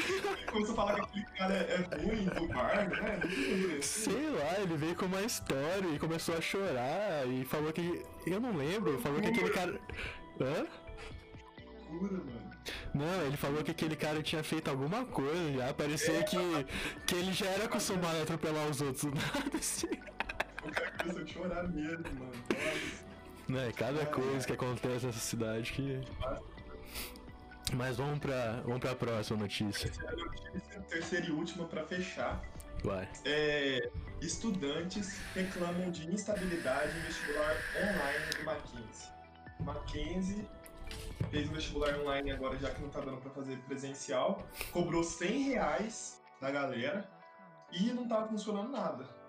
Começou 0.50 0.72
a 0.72 0.76
falar 0.76 0.94
que 0.94 1.00
aquele 1.02 1.26
cara 1.36 1.54
é, 1.54 1.86
é 1.90 2.02
ruim 2.02 2.24
do 2.24 2.48
bar, 2.48 2.88
né? 2.88 3.20
Sei 3.82 4.30
lá, 4.30 4.60
ele 4.60 4.76
veio 4.76 4.94
com 4.94 5.04
uma 5.04 5.20
história 5.20 5.88
e 5.94 5.98
começou 5.98 6.36
a 6.36 6.40
chorar 6.40 7.26
e 7.28 7.44
falou 7.44 7.70
que. 7.72 8.02
Eu 8.26 8.40
não 8.40 8.56
lembro, 8.56 8.98
falou 9.00 9.20
que 9.20 9.28
aquele 9.28 9.50
cara. 9.50 9.78
Hã? 10.40 10.66
Loucura, 11.90 12.12
mano. 12.12 12.50
Não, 12.94 13.26
ele 13.26 13.36
falou 13.36 13.62
que 13.62 13.70
aquele 13.70 13.96
cara 13.96 14.22
tinha 14.22 14.42
feito 14.42 14.68
alguma 14.68 15.04
coisa 15.04 15.52
já. 15.52 15.74
Parecia 15.74 16.18
é, 16.18 16.22
que, 16.22 16.36
que 17.06 17.14
ele 17.14 17.32
já 17.32 17.46
era 17.46 17.64
acostumado 17.64 18.16
a 18.16 18.22
atropelar 18.22 18.68
os 18.68 18.80
outros. 18.80 19.04
Nada 19.12 19.58
assim. 19.58 19.88
O 20.70 20.98
começou 20.98 21.22
a 21.22 21.26
chorar 21.26 21.68
mesmo, 21.68 22.04
mano. 22.18 22.32
Não, 23.48 23.60
é 23.60 23.72
cada 23.72 24.06
coisa 24.06 24.46
que 24.46 24.52
acontece 24.52 25.06
nessa 25.06 25.18
cidade 25.18 25.72
que. 25.72 26.00
Mas 27.74 27.96
vamos 27.96 28.18
pra, 28.18 28.60
vamos 28.64 28.80
pra 28.80 28.94
próxima 28.94 29.40
notícia. 29.40 29.90
Terceira 29.90 30.16
notícia, 30.16 30.80
terceira 30.88 31.26
e 31.26 31.30
última 31.30 31.66
pra 31.66 31.84
fechar. 31.84 32.40
Vai. 32.82 33.08
É, 33.24 33.90
estudantes 34.20 35.18
reclamam 35.34 35.90
de 35.90 36.08
instabilidade 36.12 36.96
em 36.96 37.00
vestibular 37.02 37.56
online 37.76 38.26
do 38.38 38.44
Mackenzie. 38.44 39.08
Mackenzie 39.60 40.48
fez 41.30 41.48
um 41.48 41.52
vestibular 41.52 41.98
online 42.00 42.30
agora, 42.30 42.56
já 42.58 42.70
que 42.70 42.80
não 42.80 42.88
tá 42.88 43.00
dando 43.00 43.18
pra 43.18 43.30
fazer 43.30 43.56
presencial, 43.58 44.46
cobrou 44.72 45.02
100 45.04 45.42
reais 45.42 46.20
da 46.40 46.50
galera 46.50 47.08
e 47.70 47.92
não 47.92 48.08
tava 48.08 48.28
funcionando 48.28 48.70
nada. 48.70 49.19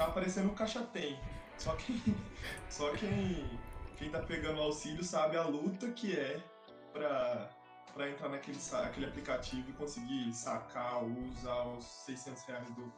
Tava 0.00 0.12
parecendo 0.12 0.48
um 0.48 0.54
caixa 0.54 0.80
tem. 0.80 1.20
Só 1.58 1.76
quem, 1.76 2.02
só 2.70 2.90
quem, 2.94 3.60
quem 3.98 4.08
tá 4.08 4.18
pegando 4.20 4.58
auxílio 4.58 5.04
sabe 5.04 5.36
a 5.36 5.42
luta 5.42 5.90
que 5.90 6.18
é 6.18 6.40
pra, 6.90 7.50
pra 7.92 8.08
entrar 8.08 8.30
naquele 8.30 8.56
aquele 8.72 9.04
aplicativo 9.04 9.68
e 9.68 9.74
conseguir 9.74 10.32
sacar 10.32 11.02
ou 11.02 11.10
usar 11.28 11.64
os 11.64 11.84
600 11.84 12.42
reais 12.44 12.70
do, 12.70 12.90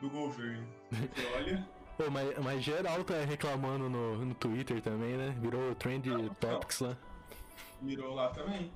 do 0.00 0.10
governo. 0.10 0.68
Porque 0.90 1.22
olha. 1.34 1.66
Pô, 1.96 2.10
mas, 2.10 2.38
mas 2.44 2.62
geral 2.62 3.02
tá 3.04 3.24
reclamando 3.24 3.88
no, 3.88 4.26
no 4.26 4.34
Twitter 4.34 4.82
também, 4.82 5.16
né? 5.16 5.34
Virou 5.40 5.74
Trend 5.76 6.10
não, 6.10 6.28
Topics 6.34 6.80
lá. 6.80 6.94
Virou 7.80 8.14
lá 8.14 8.28
também. 8.28 8.70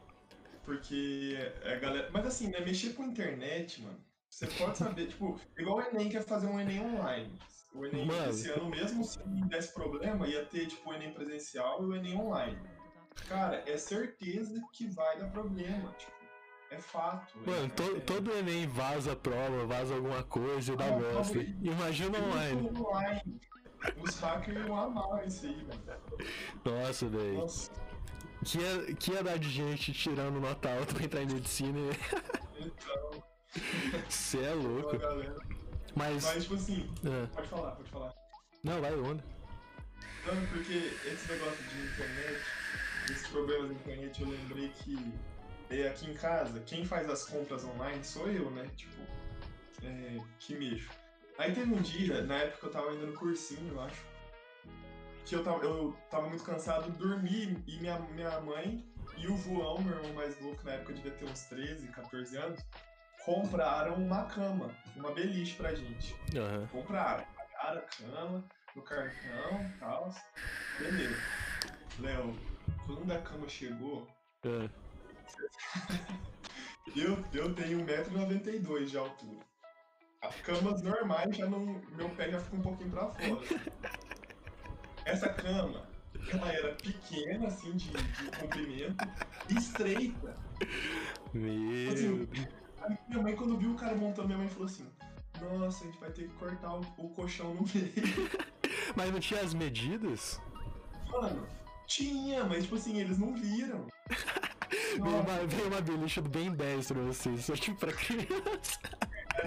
Porque 0.65 1.37
a 1.67 1.75
galera. 1.75 2.09
Mas 2.15 2.27
assim, 2.27 2.49
né? 2.49 2.61
Mexer 2.61 2.95
com 2.95 3.05
internet, 3.05 3.83
mano. 3.83 4.01
Você 4.33 4.47
pode 4.47 4.79
saber, 4.79 5.09
tipo, 5.09 5.39
igual 5.59 5.77
o 5.77 5.83
Enem 5.83 6.09
quer 6.09 6.25
fazer 6.25 6.47
um 6.47 6.59
Enem 6.59 6.81
online. 6.81 7.39
O 7.75 7.85
Enem 7.85 8.07
Mano. 8.07 8.31
esse 8.31 8.49
ano, 8.49 8.71
mesmo 8.71 9.05
se 9.05 9.19
desse 9.23 9.75
problema, 9.75 10.27
ia 10.27 10.43
ter 10.47 10.67
tipo 10.67 10.89
o 10.89 10.95
Enem 10.95 11.13
presencial 11.13 11.83
e 11.83 11.87
o 11.87 11.95
Enem 11.95 12.19
online. 12.19 12.59
Cara, 13.29 13.63
é 13.67 13.77
certeza 13.77 14.59
que 14.73 14.87
vai 14.87 15.19
dar 15.19 15.31
problema. 15.31 15.93
Tipo, 15.99 16.13
é 16.71 16.79
fato. 16.81 17.39
Mano, 17.47 17.67
é, 17.67 17.69
to, 17.69 17.97
é... 17.97 18.01
todo 18.01 18.33
Enem 18.33 18.67
vaza 18.67 19.15
prova, 19.15 19.67
vaza 19.67 19.95
alguma 19.95 20.23
coisa 20.23 20.73
e 20.73 20.77
dá 20.77 20.91
bosta. 20.91 21.39
Imagina 21.39 22.19
online. 22.19 22.71
online. 22.71 23.41
Os 24.03 24.19
hackers 24.19 24.67
iam 24.67 24.81
amar 24.81 25.27
isso 25.27 25.45
aí, 25.45 25.63
mano. 25.63 25.83
Nossa, 26.65 27.07
velho. 27.07 27.47
Que 28.47 28.59
ia, 28.59 28.95
que 28.95 29.13
ia 29.13 29.23
dar 29.23 29.39
de 29.39 29.51
gente 29.51 29.93
tirando 29.93 30.41
nota 30.41 30.75
alta 30.75 30.95
pra 30.95 31.05
entrar 31.05 31.23
em 31.23 31.27
medicina. 31.27 31.79
Então. 32.55 33.32
Você 34.09 34.39
é 34.39 34.55
louco. 34.55 34.97
Mas... 35.95 36.25
Mas, 36.25 36.43
tipo 36.43 36.55
assim, 36.55 36.91
é. 37.05 37.27
pode 37.27 37.49
falar, 37.49 37.73
pode 37.73 37.91
falar. 37.91 38.15
Não, 38.65 38.81
vai 38.81 38.95
onde? 38.95 39.23
Não, 40.25 40.47
porque 40.47 40.73
esse 40.73 41.33
negócio 41.33 41.65
de 41.65 41.83
internet, 41.83 42.41
esses 43.11 43.27
problemas 43.29 43.69
de 43.69 43.75
internet, 43.75 44.23
eu 44.23 44.29
lembrei 44.29 44.69
que 44.69 45.13
é, 45.69 45.89
aqui 45.89 46.11
em 46.11 46.15
casa, 46.15 46.61
quem 46.61 46.85
faz 46.85 47.11
as 47.11 47.25
compras 47.25 47.65
online 47.65 48.03
sou 48.05 48.29
eu, 48.29 48.51
né? 48.51 48.71
Tipo, 48.77 49.03
é, 49.83 50.19
que 50.39 50.55
mexo. 50.55 50.91
Aí 51.39 51.55
teve 51.55 51.73
um 51.73 51.83
dia, 51.83 52.23
na 52.23 52.37
época 52.37 52.67
eu 52.67 52.71
tava 52.71 52.91
ainda 52.91 53.07
no 53.07 53.15
cursinho, 53.15 53.73
eu 53.73 53.81
acho, 53.81 54.05
que 55.25 55.35
eu 55.35 55.43
tava, 55.43 55.65
eu 55.65 55.97
tava 56.11 56.29
muito 56.29 56.45
cansado, 56.45 56.91
dormi 56.93 57.63
e 57.67 57.77
minha, 57.79 57.99
minha 57.99 58.41
mãe 58.41 58.85
e 59.17 59.27
o 59.27 59.37
João, 59.39 59.81
meu 59.81 59.97
irmão 59.97 60.13
mais 60.15 60.41
louco, 60.41 60.63
na 60.65 60.73
época 60.73 60.93
devia 60.93 61.13
ter 61.13 61.25
uns 61.25 61.45
13, 61.45 61.89
14 61.89 62.37
anos, 62.37 62.61
compraram 63.25 63.95
uma 63.95 64.25
cama, 64.25 64.75
uma 64.97 65.13
beliche 65.13 65.57
pra 65.57 65.75
gente. 65.75 66.15
Uhum. 66.35 66.67
Compraram, 66.69 67.25
pagaram 67.37 67.79
a 67.79 67.83
cama 67.83 68.45
no 68.75 68.83
cartão 68.83 69.63
e 69.63 69.79
tal. 69.79 70.15
Beleza. 70.79 71.17
Léo, 72.01 72.37
quando 72.87 73.13
a 73.13 73.19
cama 73.19 73.49
chegou, 73.49 74.09
uhum. 74.45 74.69
eu, 76.97 77.25
eu 77.33 77.55
tenho 77.55 77.85
1,92m 77.87 78.85
de 78.87 78.97
altura. 78.97 79.53
As 80.23 80.37
camas 80.41 80.83
normais 80.83 81.37
já 81.37 81.47
não. 81.47 81.81
Meu 81.97 82.09
pé 82.11 82.31
já 82.31 82.41
fica 82.41 82.57
um 82.57 82.63
pouquinho 82.63 82.91
pra 82.91 83.09
fora. 83.09 83.41
Essa 85.05 85.29
cama, 85.31 85.85
ela 86.33 86.53
era 86.53 86.75
pequena, 86.77 87.49
assim, 87.49 87.73
de, 87.73 87.91
de 87.91 88.39
comprimento, 88.39 89.05
estreita. 89.51 90.37
Meu. 91.35 91.93
Assim, 91.93 92.29
Aí 92.83 92.99
minha 93.09 93.23
mãe, 93.23 93.37
quando 93.37 93.57
viu 93.57 93.73
o 93.73 93.77
cara 93.77 93.95
montando, 93.95 94.29
minha 94.29 94.39
mãe 94.39 94.49
falou 94.49 94.67
assim: 94.67 94.87
Nossa, 95.41 95.85
a 95.85 95.87
gente 95.87 95.99
vai 95.99 96.11
ter 96.11 96.29
que 96.29 96.35
cortar 96.35 96.75
o, 96.75 96.81
o 96.99 97.09
colchão 97.11 97.55
no 97.55 97.63
meio. 97.63 98.31
mas 98.97 99.13
não 99.13 99.21
tinha 99.21 99.41
as 99.41 99.55
medidas? 99.55 100.41
Mano, 101.11 101.47
tinha, 101.87 102.45
mas 102.45 102.65
tipo 102.65 102.77
assim, 102.77 102.99
eles 102.99 103.19
não 103.19 103.35
viram. 103.35 103.87
veio, 104.69 105.05
uma, 105.05 105.47
veio 105.47 105.67
uma 105.69 105.81
beliche 105.81 106.21
bem 106.21 106.53
10 106.53 106.89
pra 106.89 107.03
vocês, 107.03 107.45
só 107.45 107.55
tipo 107.55 107.79
pra 107.79 107.93
criança. 107.93 108.79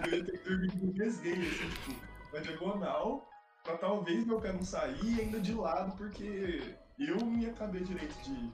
eu 0.05 0.17
ia 0.17 0.25
ter 0.25 0.37
que 0.37 0.49
dormir 0.49 0.75
no 0.75 0.93
desgueio, 0.93 1.41
assim, 1.41 1.69
tipo, 1.69 2.33
na 2.33 2.39
diagonal, 2.39 3.29
pra 3.63 3.77
talvez 3.77 4.25
meu 4.25 4.39
pé 4.39 4.53
não 4.53 4.63
sair 4.63 5.19
ainda 5.19 5.39
de 5.39 5.53
lado, 5.53 5.95
porque 5.97 6.75
eu 6.99 7.17
não 7.17 7.37
ia 7.37 7.51
caber 7.53 7.83
direito 7.83 8.15
de 8.23 8.51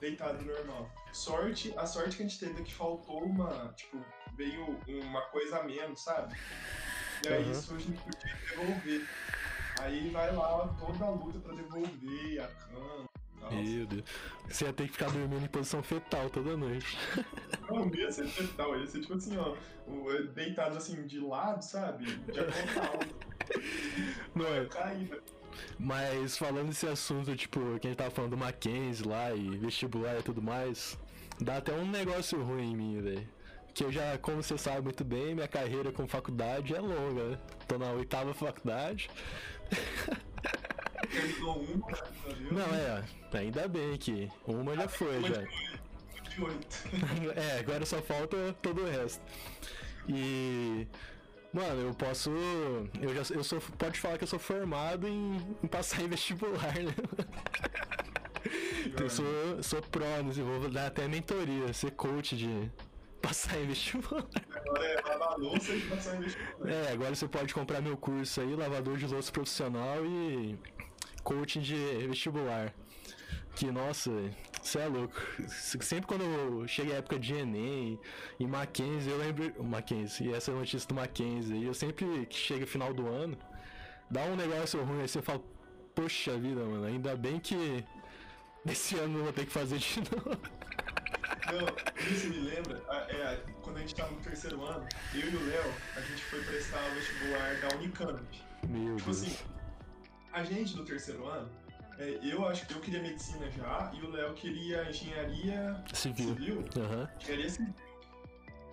deitado 0.00 0.44
normal. 0.44 0.90
Sorte, 1.12 1.72
a 1.76 1.86
sorte 1.86 2.16
que 2.16 2.22
a 2.22 2.26
gente 2.26 2.40
teve 2.40 2.60
é 2.60 2.64
que 2.64 2.74
faltou 2.74 3.24
uma, 3.24 3.72
tipo, 3.76 3.98
veio 4.36 4.78
uma 4.86 5.22
coisa 5.22 5.58
a 5.58 5.64
menos, 5.64 6.00
sabe? 6.00 6.36
E 7.24 7.28
aí 7.28 7.44
uhum. 7.44 7.50
isso 7.50 7.74
a 7.74 7.78
gente 7.78 7.98
podia 7.98 8.36
devolver. 8.48 9.08
Aí 9.80 10.10
vai 10.10 10.34
lá 10.34 10.68
toda 10.78 11.04
a 11.04 11.10
luta 11.10 11.38
pra 11.40 11.54
devolver 11.54 12.42
a 12.42 12.48
cama. 12.48 13.04
Meu 13.50 13.86
Deus. 13.86 14.04
Você 14.48 14.64
ia 14.64 14.72
ter 14.72 14.86
que 14.86 14.92
ficar 14.92 15.10
dormindo 15.10 15.44
em 15.44 15.48
posição 15.48 15.82
fetal 15.82 16.30
toda 16.30 16.56
noite. 16.56 16.96
Não, 17.68 17.92
ia 17.94 18.10
ser 18.10 18.26
fetal, 18.26 18.78
ia 18.78 18.86
ser 18.86 19.00
tipo 19.00 19.14
assim, 19.14 19.36
ó, 19.36 19.54
deitado 20.34 20.76
assim 20.76 21.06
de 21.06 21.20
lado, 21.20 21.62
sabe? 21.62 22.06
De. 22.06 22.32
Não 24.34 24.46
é? 24.46 24.64
Caída. 24.66 25.22
Mas 25.78 26.38
falando 26.38 26.68
desse 26.68 26.86
assunto, 26.86 27.36
tipo, 27.36 27.60
que 27.78 27.86
a 27.86 27.90
gente 27.90 27.98
tava 27.98 28.10
falando 28.10 28.32
do 28.32 28.36
Mackenzie 28.36 29.06
lá 29.06 29.34
e 29.34 29.56
vestibular 29.56 30.18
e 30.18 30.22
tudo 30.22 30.42
mais, 30.42 30.98
dá 31.40 31.58
até 31.58 31.72
um 31.72 31.88
negócio 31.88 32.42
ruim 32.42 32.72
em 32.72 32.76
mim, 32.76 33.00
velho 33.00 33.33
que 33.74 33.82
eu 33.82 33.90
já, 33.90 34.16
como 34.18 34.42
você 34.42 34.56
sabe 34.56 34.82
muito 34.82 35.04
bem, 35.04 35.34
minha 35.34 35.48
carreira 35.48 35.90
com 35.90 36.06
faculdade 36.06 36.74
é 36.74 36.80
longa, 36.80 37.30
né? 37.30 37.38
Tô 37.66 37.76
na 37.76 37.90
oitava 37.90 38.32
faculdade. 38.32 39.10
Não, 42.52 42.74
é, 42.74 43.04
ainda 43.36 43.66
bem 43.66 43.96
que 43.98 44.30
uma 44.46 44.76
já 44.76 44.88
foi, 44.88 45.22
já. 45.24 45.42
É, 47.36 47.60
agora 47.60 47.86
só 47.86 48.02
falta 48.02 48.36
todo 48.60 48.82
o 48.82 48.90
resto. 48.90 49.22
E. 50.08 50.86
Mano, 51.52 51.82
eu 51.82 51.94
posso. 51.94 52.30
Eu 53.00 53.14
já 53.14 53.34
eu 53.34 53.44
sou. 53.44 53.60
Pode 53.78 54.00
falar 54.00 54.18
que 54.18 54.24
eu 54.24 54.28
sou 54.28 54.40
formado 54.40 55.06
em, 55.06 55.36
em 55.62 55.66
passar 55.68 56.02
em 56.02 56.08
vestibular, 56.08 56.74
né? 56.74 56.92
eu 59.00 59.08
sou, 59.08 59.62
sou 59.62 59.80
pró, 59.80 60.04
né? 60.04 60.32
vou 60.32 60.68
dar 60.68 60.88
até 60.88 61.06
mentoria, 61.06 61.72
ser 61.72 61.92
coach 61.92 62.36
de, 62.36 62.68
passar 63.26 63.56
em 63.60 63.66
vestibular. 63.66 64.26
Agora 64.54 64.84
é 64.84 65.00
lavar 65.02 65.38
louça 65.38 65.74
e 65.74 65.80
passar 65.82 66.16
em 66.16 66.20
vestibular. 66.20 66.70
É, 66.70 66.92
agora 66.92 67.14
você 67.14 67.28
pode 67.28 67.54
comprar 67.54 67.80
meu 67.80 67.96
curso 67.96 68.40
aí, 68.40 68.54
lavador 68.54 68.96
de 68.96 69.06
louça 69.06 69.32
profissional 69.32 70.04
e 70.04 70.58
coaching 71.22 71.60
de 71.60 71.76
vestibular. 72.06 72.72
Que, 73.56 73.70
nossa, 73.70 74.10
você 74.60 74.80
é 74.80 74.86
louco. 74.86 75.14
Sempre 75.48 76.06
quando 76.06 76.66
chega 76.66 76.94
a 76.94 76.96
época 76.96 77.18
de 77.18 77.34
Enem 77.34 77.98
e 78.38 78.46
Mackenzie, 78.46 79.12
eu 79.12 79.18
lembro. 79.18 79.62
Mackenzie, 79.62 80.28
e 80.28 80.34
essa 80.34 80.50
é 80.50 80.54
a 80.54 80.58
notícia 80.58 80.88
do 80.88 80.94
Mackenzie, 80.94 81.64
eu 81.64 81.72
sempre 81.72 82.26
que 82.26 82.36
chega 82.36 82.66
final 82.66 82.92
do 82.92 83.06
ano, 83.06 83.38
dá 84.10 84.22
um 84.24 84.34
negócio 84.34 84.82
ruim 84.82 85.02
aí, 85.02 85.08
você 85.08 85.22
fala, 85.22 85.40
poxa 85.94 86.36
vida, 86.36 86.64
mano, 86.64 86.84
ainda 86.84 87.14
bem 87.16 87.38
que 87.38 87.84
esse 88.66 88.96
ano 88.96 89.18
eu 89.18 89.24
vou 89.24 89.32
ter 89.32 89.46
que 89.46 89.52
fazer 89.52 89.78
de 89.78 90.00
novo. 90.10 90.40
Não, 91.54 92.12
isso 92.12 92.28
me 92.28 92.38
lembra, 92.38 92.82
é, 93.08 93.40
quando 93.62 93.76
a 93.76 93.80
gente 93.80 93.94
tava 93.94 94.10
no 94.10 94.20
terceiro 94.20 94.64
ano, 94.64 94.86
eu 95.14 95.30
e 95.30 95.36
o 95.36 95.46
Léo, 95.46 95.74
a 95.96 96.00
gente 96.00 96.24
foi 96.24 96.42
prestar 96.42 96.84
o 96.84 96.94
vestibular 96.94 97.54
da 97.60 97.76
Unicamp. 97.76 98.42
Meu 98.68 98.96
tipo 98.96 99.12
Deus. 99.12 99.22
assim, 99.22 99.36
a 100.32 100.42
gente 100.42 100.74
do 100.74 100.84
terceiro 100.84 101.24
ano, 101.28 101.48
é, 101.98 102.18
eu 102.22 102.44
acho 102.48 102.66
que 102.66 102.74
eu 102.74 102.80
queria 102.80 103.00
medicina 103.00 103.48
já 103.52 103.92
e 103.94 104.04
o 104.04 104.10
Léo 104.10 104.34
queria 104.34 104.90
engenharia 104.90 105.84
civil. 105.92 106.34
civil 106.34 106.64
uhum. 106.76 107.08
Engenharia 107.20 107.50
civil. 107.50 107.74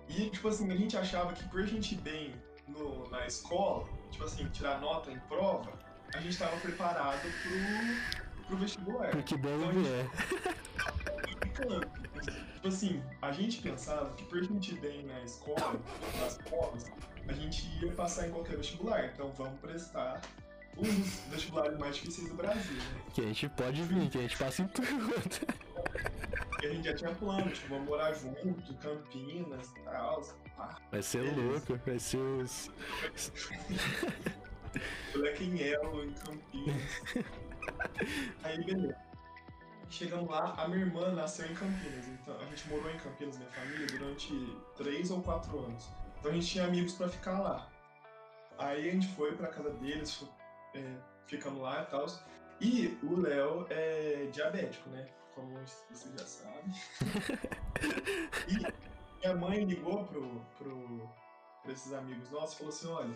E, 0.08 0.28
tipo 0.30 0.48
assim, 0.48 0.70
a 0.70 0.76
gente 0.76 0.96
achava 0.96 1.32
que 1.32 1.48
por 1.48 1.60
a 1.60 1.66
gente 1.66 1.94
ir 1.94 1.98
bem 1.98 2.34
no, 2.66 3.08
na 3.10 3.24
escola, 3.26 3.88
tipo 4.10 4.24
assim, 4.24 4.44
tirar 4.48 4.80
nota 4.80 5.12
em 5.12 5.18
prova, 5.20 5.72
a 6.14 6.20
gente 6.20 6.36
tava 6.36 6.56
preparado 6.56 7.22
pro, 7.22 8.46
pro 8.46 8.56
vestibular. 8.56 9.10
Porque 9.10 9.36
deve 9.36 9.64
então, 11.46 11.80
é. 11.80 12.51
Tipo 12.62 12.68
assim, 12.68 13.02
a 13.20 13.32
gente 13.32 13.60
pensava 13.60 14.14
que 14.14 14.22
por 14.26 14.40
gente 14.40 14.76
bem 14.76 15.04
na 15.04 15.20
escola, 15.24 15.80
nas 16.20 16.38
escolas, 16.38 16.92
a 17.26 17.32
gente 17.32 17.68
ia 17.84 17.90
passar 17.90 18.28
em 18.28 18.30
qualquer 18.30 18.56
vestibular. 18.56 19.04
Então 19.06 19.32
vamos 19.32 19.58
prestar 19.58 20.20
os 20.76 20.88
vestibulares 21.28 21.76
mais 21.76 21.96
difíceis 21.96 22.28
do 22.28 22.36
Brasil, 22.36 22.76
né? 22.76 23.02
Que 23.12 23.20
a 23.20 23.24
gente 23.24 23.48
pode 23.48 23.82
vir, 23.82 24.08
que 24.08 24.16
a 24.16 24.20
gente 24.20 24.38
passa 24.38 24.62
em 24.62 24.68
tudo. 24.68 24.86
E 26.62 26.66
a 26.66 26.70
gente 26.70 26.84
já 26.84 26.94
tinha 26.94 27.12
plano, 27.16 27.50
tipo, 27.50 27.68
vamos 27.68 27.88
morar 27.88 28.12
junto, 28.12 28.74
Campinas 28.74 29.68
e 29.76 29.80
tal. 29.80 30.22
Vai 30.92 31.02
ser 31.02 31.18
Beleza. 31.18 31.40
louco, 31.40 31.80
vai 31.84 31.98
ser 31.98 32.18
os. 32.18 32.70
Black 35.14 35.42
in 35.42 35.56
Yellow 35.56 36.04
em 36.04 36.12
Campinas. 36.12 36.82
Aí, 38.44 38.64
beleza. 38.64 39.11
Chegamos 39.92 40.30
lá, 40.30 40.54
a 40.56 40.66
minha 40.66 40.86
irmã 40.86 41.12
nasceu 41.12 41.44
em 41.44 41.54
Campinas, 41.54 42.08
então 42.08 42.34
a 42.40 42.44
gente 42.46 42.66
morou 42.70 42.90
em 42.90 42.96
Campinas, 42.96 43.36
minha 43.36 43.50
família, 43.50 43.86
durante 43.88 44.32
três 44.74 45.10
ou 45.10 45.22
quatro 45.22 45.66
anos. 45.66 45.86
Então 46.18 46.30
a 46.30 46.34
gente 46.34 46.46
tinha 46.46 46.64
amigos 46.64 46.94
para 46.94 47.10
ficar 47.10 47.38
lá. 47.38 47.68
Aí 48.56 48.88
a 48.88 48.92
gente 48.92 49.06
foi 49.08 49.36
pra 49.36 49.48
casa 49.48 49.68
deles, 49.68 50.26
é, 50.74 50.94
ficamos 51.26 51.60
lá 51.60 51.82
e 51.82 51.86
tal. 51.90 52.06
E 52.58 52.98
o 53.02 53.20
Léo 53.20 53.66
é 53.68 54.30
diabético, 54.32 54.88
né? 54.88 55.06
Como 55.34 55.54
você 55.90 56.08
já 56.16 56.26
sabe. 56.26 56.72
e 58.48 59.20
minha 59.20 59.36
mãe 59.36 59.62
ligou 59.62 60.06
pro, 60.06 60.40
pro, 60.56 61.10
pra 61.62 61.70
esses 61.70 61.92
amigos 61.92 62.30
nossos 62.30 62.54
e 62.54 62.58
falou 62.58 62.72
assim: 62.72 62.88
olha 62.88 63.14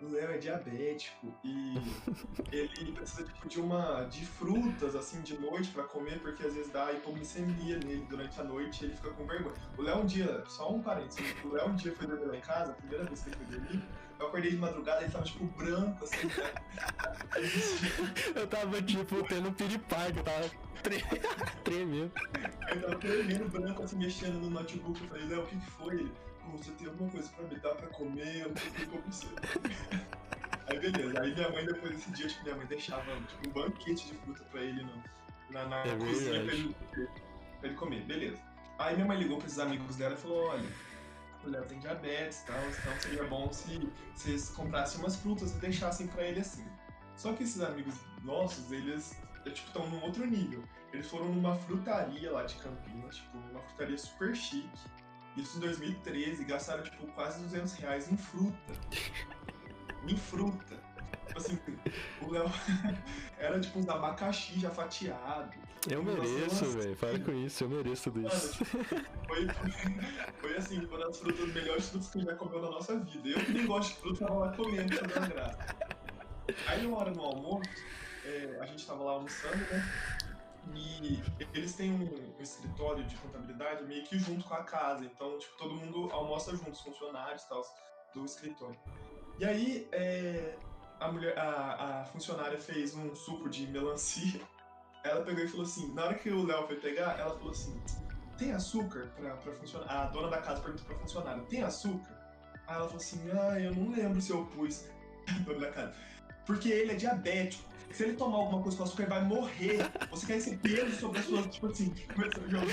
o 0.00 0.08
Léo 0.10 0.30
é 0.30 0.38
diabético 0.38 1.34
e 1.44 1.74
ele 2.52 2.92
precisa 2.92 3.24
tipo, 3.24 3.48
de 3.48 3.60
uma 3.60 4.04
de 4.04 4.24
frutas 4.24 4.94
assim 4.94 5.20
de 5.22 5.36
noite 5.38 5.70
para 5.70 5.84
comer 5.84 6.20
porque 6.20 6.46
às 6.46 6.54
vezes 6.54 6.70
dá 6.70 6.92
hipoglicemia 6.92 7.78
nele 7.78 8.06
durante 8.08 8.40
a 8.40 8.44
noite 8.44 8.82
e 8.82 8.86
ele 8.86 8.96
fica 8.96 9.10
com 9.10 9.26
vergonha. 9.26 9.54
O 9.76 9.82
Léo 9.82 9.98
um 9.98 10.06
dia, 10.06 10.44
só 10.46 10.72
um 10.72 10.82
parênteses, 10.82 11.24
o 11.44 11.48
Léo 11.48 11.68
um 11.68 11.74
dia 11.74 11.92
foi 11.92 12.06
dormir 12.06 12.26
lá 12.26 12.36
em 12.36 12.40
casa, 12.40 12.72
a 12.72 12.74
primeira 12.74 13.04
vez 13.04 13.22
que 13.22 13.28
ele 13.30 13.36
foi 13.36 13.46
dormir, 13.46 13.82
eu 14.18 14.26
acordei 14.26 14.50
de 14.50 14.56
madrugada 14.56 15.00
e 15.00 15.04
ele 15.04 15.12
tava 15.12 15.24
tipo 15.24 15.44
branco 15.44 16.04
assim. 16.04 16.26
Né? 16.26 16.52
eu 18.34 18.46
tava 18.46 18.82
tipo 18.82 19.22
tendo 19.24 19.48
um 19.48 19.52
piripaque, 19.52 20.18
eu 20.18 20.24
tava 20.24 20.50
tremendo. 21.64 22.12
Eu 22.70 22.80
tava 22.82 22.96
tremendo 22.96 23.48
branco 23.48 23.82
assim 23.82 23.96
mexendo 23.96 24.40
no 24.40 24.50
notebook, 24.50 25.00
eu 25.00 25.08
falei, 25.08 25.26
Léo, 25.26 25.42
o 25.42 25.46
que, 25.46 25.56
que 25.56 25.70
foi? 25.70 25.94
Ele, 25.94 26.12
você 26.56 26.70
tem 26.72 26.86
alguma 26.86 27.10
coisa 27.10 27.28
pra 27.30 27.44
me 27.44 27.56
dar 27.56 27.74
pra 27.74 27.88
comer? 27.88 28.42
Eu 28.42 28.48
não 28.48 28.56
sei 28.56 28.86
como 28.86 29.02
você. 29.02 29.26
Aí 30.66 30.78
beleza, 30.78 31.20
aí 31.20 31.34
minha 31.34 31.50
mãe 31.50 31.64
depois 31.64 31.92
desse 31.92 32.10
dia, 32.10 32.28
tipo, 32.28 32.44
minha 32.44 32.56
mãe 32.56 32.66
deixava 32.66 33.04
tipo, 33.22 33.48
um 33.48 33.52
banquete 33.52 34.08
de 34.08 34.14
fruta 34.14 34.44
pra 34.50 34.60
ele 34.60 34.82
no, 34.82 35.02
na, 35.50 35.64
na 35.66 35.82
é 35.86 35.96
cozinha 35.96 36.44
pra 36.44 36.54
ele, 36.54 36.76
pra 36.92 37.68
ele 37.68 37.74
comer, 37.74 38.02
beleza. 38.02 38.38
Aí 38.78 38.94
minha 38.94 39.06
mãe 39.06 39.18
ligou 39.18 39.38
pra 39.38 39.46
esses 39.46 39.58
amigos 39.58 39.96
dela 39.96 40.14
e 40.14 40.18
falou, 40.18 40.48
olha, 40.48 40.68
o 41.44 41.48
Léo 41.48 41.64
tem 41.64 41.78
diabetes 41.78 42.42
e 42.42 42.46
tal, 42.46 42.60
então 42.68 43.00
seria 43.00 43.24
bom 43.24 43.50
se 43.52 43.90
vocês 44.14 44.50
comprassem 44.50 45.00
umas 45.00 45.16
frutas 45.16 45.52
e 45.54 45.58
deixassem 45.58 46.06
pra 46.06 46.22
ele 46.22 46.40
assim. 46.40 46.66
Só 47.16 47.32
que 47.32 47.42
esses 47.42 47.60
amigos 47.62 47.94
nossos, 48.22 48.70
eles 48.70 49.16
é, 49.46 49.50
tipo, 49.50 49.68
estão 49.68 49.88
num 49.88 50.02
outro 50.02 50.26
nível. 50.26 50.62
Eles 50.92 51.08
foram 51.08 51.26
numa 51.32 51.56
frutaria 51.56 52.30
lá 52.30 52.44
de 52.44 52.54
Campinas, 52.56 53.16
tipo, 53.16 53.38
uma 53.38 53.60
frutaria 53.62 53.98
super 53.98 54.34
chique. 54.36 54.68
Isso 55.38 55.58
em 55.58 55.60
2013, 55.60 56.44
gastaram 56.44 56.82
tipo 56.82 57.06
quase 57.08 57.40
200 57.44 57.72
reais 57.74 58.10
em 58.10 58.16
fruta. 58.16 58.72
em 60.06 60.16
fruta. 60.16 60.76
Tipo 61.26 61.38
assim, 61.38 61.58
o 62.22 62.30
Léo 62.30 62.50
era 63.38 63.60
tipo 63.60 63.78
uns 63.78 63.88
abacaxi 63.88 64.58
já 64.58 64.70
fatiado. 64.70 65.56
Eu 65.88 66.02
mereço, 66.02 66.64
velho. 66.72 66.96
Para 66.96 67.18
com 67.20 67.32
isso, 67.32 67.62
eu 67.64 67.68
mereço 67.68 68.10
tudo 68.10 68.26
isso. 68.26 68.52
Tipo, 68.52 68.84
foi, 69.28 69.46
foi, 70.40 70.56
assim, 70.56 70.84
uma 70.84 70.98
das 70.98 71.18
frutas, 71.18 71.54
melhores 71.54 71.88
frutas 71.88 72.10
que 72.10 72.18
a 72.18 72.20
gente 72.20 72.30
já 72.30 72.36
comeu 72.36 72.60
na 72.60 72.70
nossa 72.70 72.98
vida. 72.98 73.28
Eu 73.28 73.38
que 73.44 73.52
nem 73.52 73.66
gosto 73.66 73.94
de 73.94 74.00
fruta, 74.00 74.26
tava 74.26 74.38
lá 74.40 74.56
comendo, 74.56 74.96
pra 74.98 75.20
dar 75.20 75.28
graça. 75.28 75.76
Aí 76.66 76.84
uma 76.84 76.98
hora 76.98 77.10
no 77.12 77.22
almoço, 77.22 77.70
é, 78.24 78.58
a 78.60 78.66
gente 78.66 78.84
tava 78.84 79.04
lá 79.04 79.12
almoçando, 79.12 79.56
né? 79.56 80.27
E 80.74 81.22
eles 81.54 81.74
têm 81.74 81.92
um, 81.92 82.42
escritório 82.42 83.04
de 83.04 83.16
contabilidade 83.16 83.84
meio 83.84 84.04
que 84.04 84.18
junto 84.18 84.44
com 84.44 84.54
a 84.54 84.62
casa. 84.62 85.04
Então, 85.04 85.38
tipo, 85.38 85.56
todo 85.56 85.74
mundo 85.74 86.10
almoça 86.12 86.56
junto, 86.56 86.70
os 86.70 86.80
funcionários 86.80 87.42
e 87.42 87.48
tal, 87.48 87.62
do 88.14 88.24
escritório. 88.24 88.78
E 89.38 89.44
aí, 89.44 89.88
é, 89.92 90.56
a, 91.00 91.10
mulher, 91.10 91.38
a, 91.38 92.00
a 92.00 92.04
funcionária 92.06 92.58
fez 92.60 92.94
um 92.94 93.14
suco 93.14 93.48
de 93.48 93.66
melancia. 93.66 94.40
Ela 95.04 95.22
pegou 95.24 95.42
e 95.42 95.48
falou 95.48 95.64
assim: 95.64 95.92
na 95.94 96.04
hora 96.04 96.14
que 96.14 96.30
o 96.30 96.44
Léo 96.44 96.66
foi 96.66 96.76
pegar, 96.76 97.18
ela 97.18 97.34
falou 97.36 97.52
assim: 97.52 97.80
tem 98.36 98.52
açúcar 98.52 99.10
pra, 99.16 99.36
pra 99.36 99.52
funcionar? 99.52 99.90
A 99.90 100.06
dona 100.06 100.28
da 100.28 100.40
casa 100.40 100.60
perguntou 100.60 100.86
pra 100.86 100.96
funcionária: 100.96 101.42
tem 101.44 101.62
açúcar? 101.62 102.18
Aí 102.66 102.76
ela 102.76 102.84
falou 102.84 102.96
assim: 102.96 103.30
ah, 103.30 103.60
eu 103.60 103.74
não 103.74 103.90
lembro 103.90 104.20
se 104.20 104.30
eu 104.30 104.44
pus. 104.46 104.88
Dona 105.44 105.60
da 105.60 105.72
casa. 105.72 105.94
Porque 106.48 106.70
ele 106.70 106.92
é 106.92 106.94
diabético. 106.94 107.62
Se 107.92 108.04
ele 108.04 108.14
tomar 108.14 108.38
alguma 108.38 108.62
coisa 108.62 108.78
com 108.78 108.84
açúcar, 108.84 109.02
ele 109.02 109.10
vai 109.10 109.24
morrer. 109.24 109.78
Você 110.10 110.26
quer 110.26 110.36
esse 110.38 110.56
peso 110.56 110.96
sobre 110.98 111.18
as 111.18 111.26
suas, 111.26 111.46
tipo 111.46 111.66
assim, 111.66 111.94
começou 112.14 112.42
a 112.42 112.48
jogar. 112.48 112.64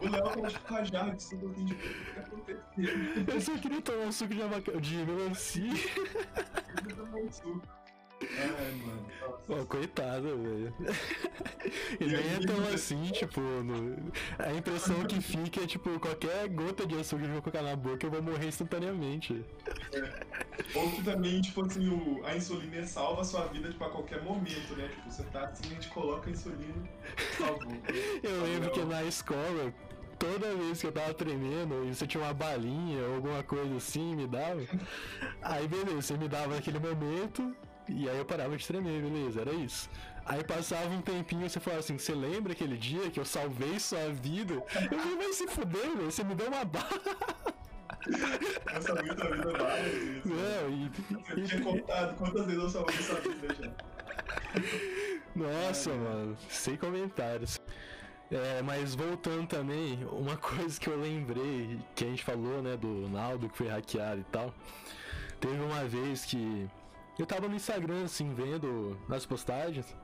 O 0.00 0.08
Léo 0.08 0.22
tava 0.22 0.48
tipo 0.48 0.68
com 0.68 0.74
a 0.76 0.84
jarra 0.84 1.14
de 1.14 1.22
suco 1.22 1.48
assim, 1.48 1.64
tipo, 1.64 1.86
o 1.86 2.04
que 2.04 2.14
tá 2.14 2.20
acontecendo? 2.20 3.30
Eu 3.32 3.40
só 3.40 3.56
queria 3.56 3.80
tomar 3.80 4.04
um 4.04 4.12
suco 4.12 4.34
de, 4.34 4.80
de 4.80 4.96
melancia. 4.96 5.62
Eu 5.64 6.76
queria 6.76 6.96
tomar 6.96 7.18
um 7.18 7.32
suco. 7.32 7.77
Ai, 8.20 8.72
mano. 8.84 9.08
Pô, 9.46 9.64
coitado, 9.66 10.36
velho. 10.36 10.74
E 12.00 12.04
nem 12.04 12.16
é 12.16 12.46
tão 12.46 12.66
assim, 12.72 13.02
tipo, 13.12 13.40
no... 13.40 14.10
a 14.38 14.52
impressão 14.52 15.04
que 15.04 15.20
fica 15.20 15.62
é, 15.62 15.66
tipo, 15.66 15.98
qualquer 16.00 16.48
gota 16.48 16.86
de 16.86 16.94
açúcar 16.98 17.24
que 17.24 17.28
eu 17.28 17.32
vou 17.32 17.42
colocar 17.42 17.62
na 17.62 17.76
boca, 17.76 18.06
eu 18.06 18.10
vou 18.10 18.22
morrer 18.22 18.46
instantaneamente. 18.46 19.44
É. 19.92 20.26
Ou 20.74 20.90
que 20.92 21.02
também, 21.02 21.40
tipo 21.40 21.64
assim, 21.64 21.88
o... 21.88 22.24
a 22.24 22.36
insulina 22.36 22.86
salva 22.86 23.22
a 23.22 23.24
sua 23.24 23.46
vida, 23.46 23.70
tipo, 23.70 23.84
a 23.84 23.90
qualquer 23.90 24.22
momento, 24.22 24.76
né? 24.76 24.88
Tipo, 24.88 25.10
você 25.10 25.22
tá 25.24 25.44
assim, 25.44 25.64
a 25.66 25.74
gente 25.74 25.88
coloca 25.88 26.28
a 26.28 26.32
insulina, 26.32 26.88
salvou. 27.36 27.72
Eu 28.22 28.42
lembro 28.42 28.70
que 28.70 28.84
na 28.84 29.04
escola, 29.04 29.74
toda 30.18 30.54
vez 30.54 30.80
que 30.80 30.86
eu 30.86 30.92
tava 30.92 31.14
tremendo 31.14 31.86
e 31.86 31.94
você 31.94 32.06
tinha 32.06 32.22
uma 32.22 32.34
balinha 32.34 33.02
ou 33.08 33.16
alguma 33.16 33.42
coisa 33.42 33.76
assim, 33.76 34.16
me 34.16 34.26
dava. 34.26 34.60
Aí 35.42 35.68
beleza, 35.68 36.02
você 36.02 36.16
me 36.16 36.28
dava 36.28 36.54
naquele 36.54 36.78
momento, 36.78 37.54
e 37.88 38.08
aí 38.08 38.18
eu 38.18 38.24
parava 38.24 38.56
de 38.56 38.66
tremer, 38.66 39.02
beleza, 39.02 39.40
era 39.40 39.52
isso. 39.52 39.88
Aí 40.24 40.44
passava 40.44 40.88
um 40.88 41.00
tempinho 41.00 41.46
e 41.46 41.50
você 41.50 41.58
falava 41.58 41.80
assim, 41.80 41.98
você 41.98 42.14
lembra 42.14 42.52
aquele 42.52 42.76
dia 42.76 43.10
que 43.10 43.18
eu 43.18 43.24
salvei 43.24 43.78
sua 43.80 44.10
vida? 44.10 44.54
Eu 44.54 44.98
falei, 44.98 45.16
vai 45.16 45.32
se 45.32 45.46
fuder, 45.48 45.96
velho, 45.96 46.10
você 46.10 46.22
me 46.22 46.34
deu 46.34 46.48
uma 46.48 46.64
bala. 46.64 46.86
Eu 48.74 48.82
salvei 48.82 49.14
tua 49.14 49.30
vida 49.30 49.52
várias. 49.58 50.24
Não, 50.24 50.70
e, 50.70 50.90
Você 51.34 51.56
tinha 51.56 51.62
contado 51.62 52.16
quantas 52.16 52.46
vezes 52.46 52.62
eu 52.62 52.68
salvei 52.68 52.96
sua 52.96 53.20
vida 53.20 53.54
já. 53.54 53.70
Nossa, 55.34 55.90
é, 55.90 55.94
mano, 55.94 56.36
sem 56.48 56.76
comentários. 56.76 57.58
É, 58.30 58.60
mas 58.62 58.94
voltando 58.94 59.46
também, 59.46 60.06
uma 60.12 60.36
coisa 60.38 60.78
que 60.78 60.88
eu 60.88 61.00
lembrei, 61.00 61.80
que 61.94 62.04
a 62.04 62.08
gente 62.08 62.24
falou, 62.24 62.62
né, 62.62 62.76
do 62.76 63.08
Naldo 63.08 63.48
que 63.48 63.56
foi 63.56 63.68
hackeado 63.68 64.20
e 64.20 64.24
tal. 64.24 64.52
Teve 65.40 65.60
uma 65.60 65.84
vez 65.84 66.24
que 66.24 66.68
eu 67.18 67.26
tava 67.26 67.48
no 67.48 67.56
Instagram, 67.56 68.04
assim, 68.04 68.32
vendo 68.32 68.98
nas 69.08 69.26
postagens, 69.26 69.94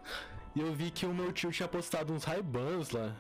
e 0.55 0.61
eu 0.61 0.73
vi 0.73 0.91
que 0.91 1.07
o 1.07 1.15
meu 1.15 1.33
tio 1.33 1.51
tinha 1.51 1.69
postado 1.69 2.13
uns 2.13 2.25
Ray-Bans 2.25 2.91
lá. 2.91 3.15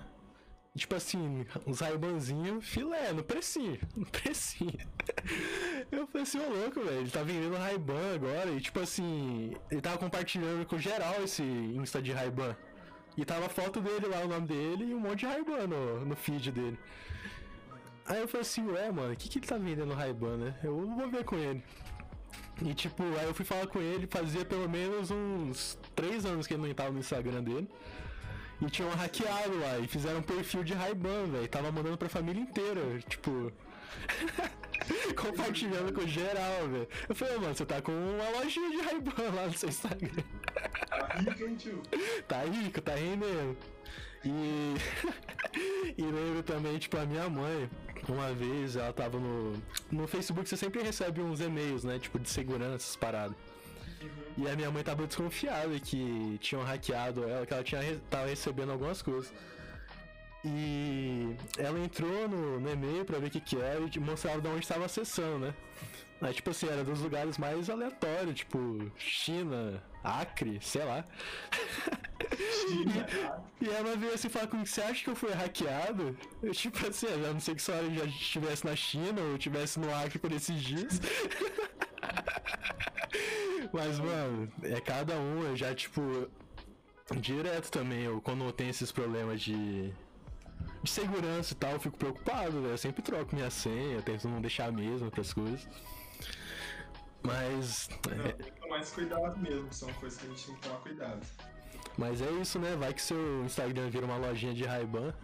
Tipo 0.76 0.96
assim, 0.96 1.46
uns 1.64 1.78
Ray-Banzinho 1.78 2.61
filé, 2.61 3.12
no 3.12 3.22
precinho, 3.22 3.78
no 3.94 4.04
precinho. 4.07 4.76
Eu 5.90 6.07
falei 6.09 6.22
assim, 6.24 6.38
ô 6.40 6.48
louco, 6.50 6.80
velho, 6.80 7.00
ele 7.00 7.11
tá 7.11 7.22
vendendo 7.22 7.57
Ray-Ban 7.57 8.14
agora, 8.14 8.50
e 8.50 8.61
tipo 8.61 8.80
assim, 8.80 9.54
ele 9.70 9.80
tava 9.80 9.98
compartilhando 9.98 10.66
com 10.66 10.76
geral 10.78 11.22
esse 11.22 11.42
Insta 11.42 12.02
de 12.02 12.12
Ray-Ban. 12.12 12.57
E 13.16 13.24
tava 13.24 13.46
a 13.46 13.48
foto 13.48 13.80
dele 13.80 14.07
lá, 14.07 14.24
o 14.24 14.28
nome 14.28 14.48
dele, 14.48 14.87
e 14.87 14.94
um 14.94 14.98
monte 14.98 15.20
de 15.20 15.26
Ray-Ban 15.26 15.68
no, 15.68 16.04
no 16.04 16.16
feed 16.16 16.50
dele. 16.50 16.78
Aí 18.07 18.20
eu 18.20 18.26
falei 18.26 18.42
assim, 18.42 18.66
ué, 18.66 18.90
mano, 18.90 19.12
o 19.12 19.16
que 19.16 19.28
que 19.28 19.38
ele 19.38 19.46
tá 19.46 19.57
vendendo 19.57 19.94
Ray-Ban, 19.94 20.37
né? 20.37 20.59
Eu 20.62 20.76
vou 20.76 21.09
ver 21.09 21.24
com 21.24 21.37
ele. 21.37 21.62
E 22.62 22.74
tipo, 22.74 23.02
aí 23.02 23.26
eu 23.26 23.34
fui 23.34 23.44
falar 23.44 23.66
com 23.66 23.80
ele, 23.80 24.06
fazia 24.06 24.44
pelo 24.44 24.68
menos 24.68 25.10
uns 25.10 25.78
3 25.94 26.24
anos 26.24 26.46
que 26.46 26.54
ele 26.54 26.62
não 26.62 26.70
estava 26.70 26.90
no 26.90 27.00
Instagram 27.00 27.42
dele. 27.42 27.68
E 28.62 28.70
tinham 28.70 28.90
hackeado 28.90 29.58
lá 29.58 29.78
e 29.78 29.86
fizeram 29.86 30.20
um 30.20 30.22
perfil 30.22 30.62
de 30.62 30.72
Ray-Ban, 30.72 31.26
velho. 31.26 31.48
Tava 31.48 31.72
mandando 31.72 31.98
pra 31.98 32.08
família 32.08 32.40
inteira, 32.40 33.00
tipo. 33.08 33.52
compartilhando 35.16 35.92
com 35.92 36.06
geral, 36.06 36.68
velho. 36.68 36.88
Eu 37.08 37.14
falei, 37.14 37.38
mano, 37.38 37.54
você 37.54 37.66
tá 37.66 37.82
com 37.82 37.92
uma 37.92 38.28
lojinha 38.38 38.70
de 38.70 38.76
Ray-Ban 38.82 39.34
lá 39.34 39.46
no 39.46 39.52
seu 39.52 39.68
Instagram. 39.68 40.22
Tá 40.88 41.06
rico, 41.18 41.44
hein, 41.44 41.56
tio? 41.56 41.82
Tá 42.28 42.42
rico, 42.44 42.80
tá 42.80 42.94
rendendo. 42.94 43.56
E. 44.24 44.74
e 45.98 46.02
lembro 46.02 46.42
também, 46.42 46.78
tipo, 46.78 46.96
a 46.96 47.04
minha 47.04 47.28
mãe, 47.28 47.68
uma 48.12 48.32
vez, 48.32 48.76
ela 48.76 48.92
tava 48.92 49.18
no. 49.18 49.54
No 49.90 50.06
Facebook 50.06 50.48
você 50.48 50.56
sempre 50.56 50.82
recebe 50.82 51.20
uns 51.20 51.40
e-mails, 51.40 51.84
né? 51.84 51.98
Tipo, 51.98 52.18
de 52.18 52.28
segurança, 52.28 52.76
essas 52.76 52.96
paradas. 52.96 53.36
E 54.36 54.48
a 54.48 54.56
minha 54.56 54.70
mãe 54.70 54.82
tava 54.82 55.06
desconfiada 55.06 55.78
que 55.78 56.38
tinham 56.40 56.62
hackeado 56.64 57.24
ela, 57.24 57.46
que 57.46 57.54
ela 57.54 57.62
tinha, 57.62 57.80
tava 58.10 58.26
recebendo 58.26 58.72
algumas 58.72 59.00
coisas. 59.00 59.32
E 60.44 61.34
ela 61.56 61.78
entrou 61.78 62.28
no, 62.28 62.60
no 62.60 62.70
e-mail 62.70 63.04
pra 63.04 63.18
ver 63.18 63.28
o 63.28 63.30
que 63.30 63.40
que 63.40 63.56
era 63.56 63.80
e 63.80 63.98
mostrava 63.98 64.40
de 64.42 64.48
onde 64.48 64.60
estava 64.60 64.84
acessando, 64.84 65.38
né? 65.38 65.54
Aí, 66.20 66.34
tipo 66.34 66.50
assim, 66.50 66.66
era 66.66 66.84
dos 66.84 67.00
lugares 67.00 67.38
mais 67.38 67.70
aleatórios, 67.70 68.34
tipo 68.34 68.90
China, 68.96 69.82
Acre, 70.02 70.58
sei 70.60 70.84
lá. 70.84 71.04
e, 73.61 73.64
e 73.64 73.68
ela 73.68 73.97
veio 73.97 74.14
assim 74.14 74.29
falar 74.29 74.47
comigo, 74.47 74.68
você 74.68 74.83
acha 74.83 75.03
que 75.03 75.11
eu 75.11 75.16
fui 75.16 75.33
hackeado? 75.33 76.16
Eu, 76.42 76.53
tipo 76.53 76.87
assim, 76.87 77.07
a 77.07 77.33
não 77.33 77.40
sei 77.40 77.55
que 77.55 77.62
só 77.62 77.73
já 77.73 78.05
estivesse 78.05 78.64
na 78.64 78.77
China 78.77 79.20
ou 79.20 79.37
estivesse 79.37 79.79
no 79.79 79.92
Acre 79.94 80.18
por 80.18 80.33
esses 80.33 80.61
dias. 80.61 81.01
Mas, 83.73 83.99
mano, 83.99 84.53
é 84.62 84.81
cada 84.81 85.16
um, 85.16 85.42
eu 85.42 85.57
já, 85.57 85.75
tipo, 85.75 86.29
direto 87.16 87.70
também, 87.70 88.05
eu 88.05 88.20
quando 88.20 88.51
tem 88.53 88.68
esses 88.68 88.92
problemas 88.92 89.40
de, 89.40 89.92
de 90.83 90.90
segurança 90.90 91.53
e 91.53 91.57
tal, 91.57 91.73
eu 91.73 91.81
fico 91.81 91.97
preocupado, 91.97 92.61
né? 92.61 92.73
Eu 92.73 92.79
sempre 92.79 93.03
troco 93.03 93.35
minha 93.35 93.51
senha, 93.51 94.01
tento 94.03 94.29
não 94.29 94.40
deixar 94.40 94.68
a 94.68 94.73
mesma 94.73 95.11
para 95.11 95.23
as 95.23 95.33
coisas. 95.33 95.66
Mas. 97.23 97.88
Não, 98.16 98.27
é... 98.27 98.33
tem 98.33 98.53
que 98.53 98.61
tomar 98.61 98.81
esse 98.81 98.94
cuidado 98.94 99.38
mesmo, 99.38 99.73
são 99.73 99.92
coisas 99.94 100.20
que 100.20 100.27
a 100.27 100.31
gente 100.31 100.47
tem 100.47 100.55
que 100.55 100.61
tomar 100.61 100.81
cuidado. 100.81 101.27
Mas 101.96 102.20
é 102.20 102.30
isso, 102.33 102.59
né? 102.59 102.76
Vai 102.76 102.92
que 102.92 103.02
seu 103.02 103.44
Instagram 103.44 103.88
vira 103.88 104.04
uma 104.04 104.16
lojinha 104.16 104.54
de 104.54 104.64
Ray-Ban. 104.64 105.14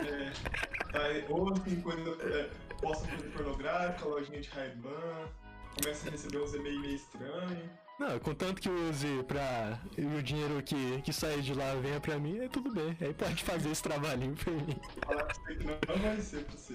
É. 0.00 1.24
Ou 1.28 1.52
tem 1.54 1.80
coisa. 1.80 2.10
É, 2.22 2.50
posta 2.80 3.06
coisa 3.08 3.30
pornográfica, 3.30 4.08
lojinha 4.08 4.40
de 4.40 4.48
Ray-Ban. 4.48 5.28
Começa 5.80 6.08
a 6.08 6.10
receber 6.10 6.38
uns 6.38 6.54
e-mails 6.54 6.80
meio 6.80 6.94
estranhos. 6.96 7.70
Não, 7.98 8.18
contanto 8.20 8.60
que 8.60 8.68
use 8.68 9.24
pra. 9.24 9.78
E 9.96 10.04
o 10.04 10.22
dinheiro 10.22 10.62
que, 10.62 11.02
que 11.02 11.12
sair 11.12 11.42
de 11.42 11.52
lá 11.52 11.74
venha 11.74 12.00
pra 12.00 12.18
mim, 12.18 12.38
é 12.38 12.48
tudo 12.48 12.72
bem. 12.72 12.96
Aí 13.00 13.12
pode 13.12 13.42
fazer 13.42 13.70
esse 13.70 13.82
trabalhinho 13.82 14.36
pra 14.36 14.52
mim. 14.52 14.80
Falar 15.04 15.26
que 15.26 15.64
não 15.64 15.98
vai 15.98 16.20
ser 16.20 16.44
pra 16.44 16.56
você. 16.56 16.74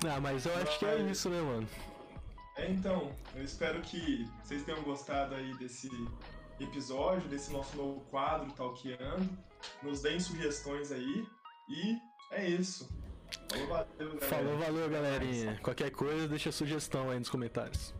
ah, 0.08 0.20
mas 0.20 0.46
eu 0.46 0.56
acho 0.56 0.78
que 0.78 0.86
é 0.86 0.98
isso, 1.10 1.28
né, 1.28 1.40
mano? 1.42 1.68
É, 2.56 2.70
então, 2.70 3.12
eu 3.34 3.44
espero 3.44 3.82
que 3.82 4.26
vocês 4.42 4.62
tenham 4.62 4.82
gostado 4.82 5.34
aí 5.34 5.52
desse 5.58 5.90
episódio, 6.60 7.28
desse 7.28 7.52
nosso 7.52 7.76
novo 7.76 8.00
quadro 8.10 8.50
Talkeando. 8.52 9.28
Nos 9.82 10.02
deem 10.02 10.20
sugestões 10.20 10.92
aí. 10.92 11.26
E 11.68 11.98
é 12.32 12.48
isso. 12.48 12.88
Falou, 13.50 13.66
valeu, 13.66 13.86
galera. 13.98 14.26
Falou, 14.26 14.58
valeu, 14.58 14.90
galerinha. 14.90 15.60
Qualquer 15.62 15.90
coisa, 15.90 16.28
deixa 16.28 16.52
sugestão 16.52 17.10
aí 17.10 17.18
nos 17.18 17.28
comentários. 17.28 17.94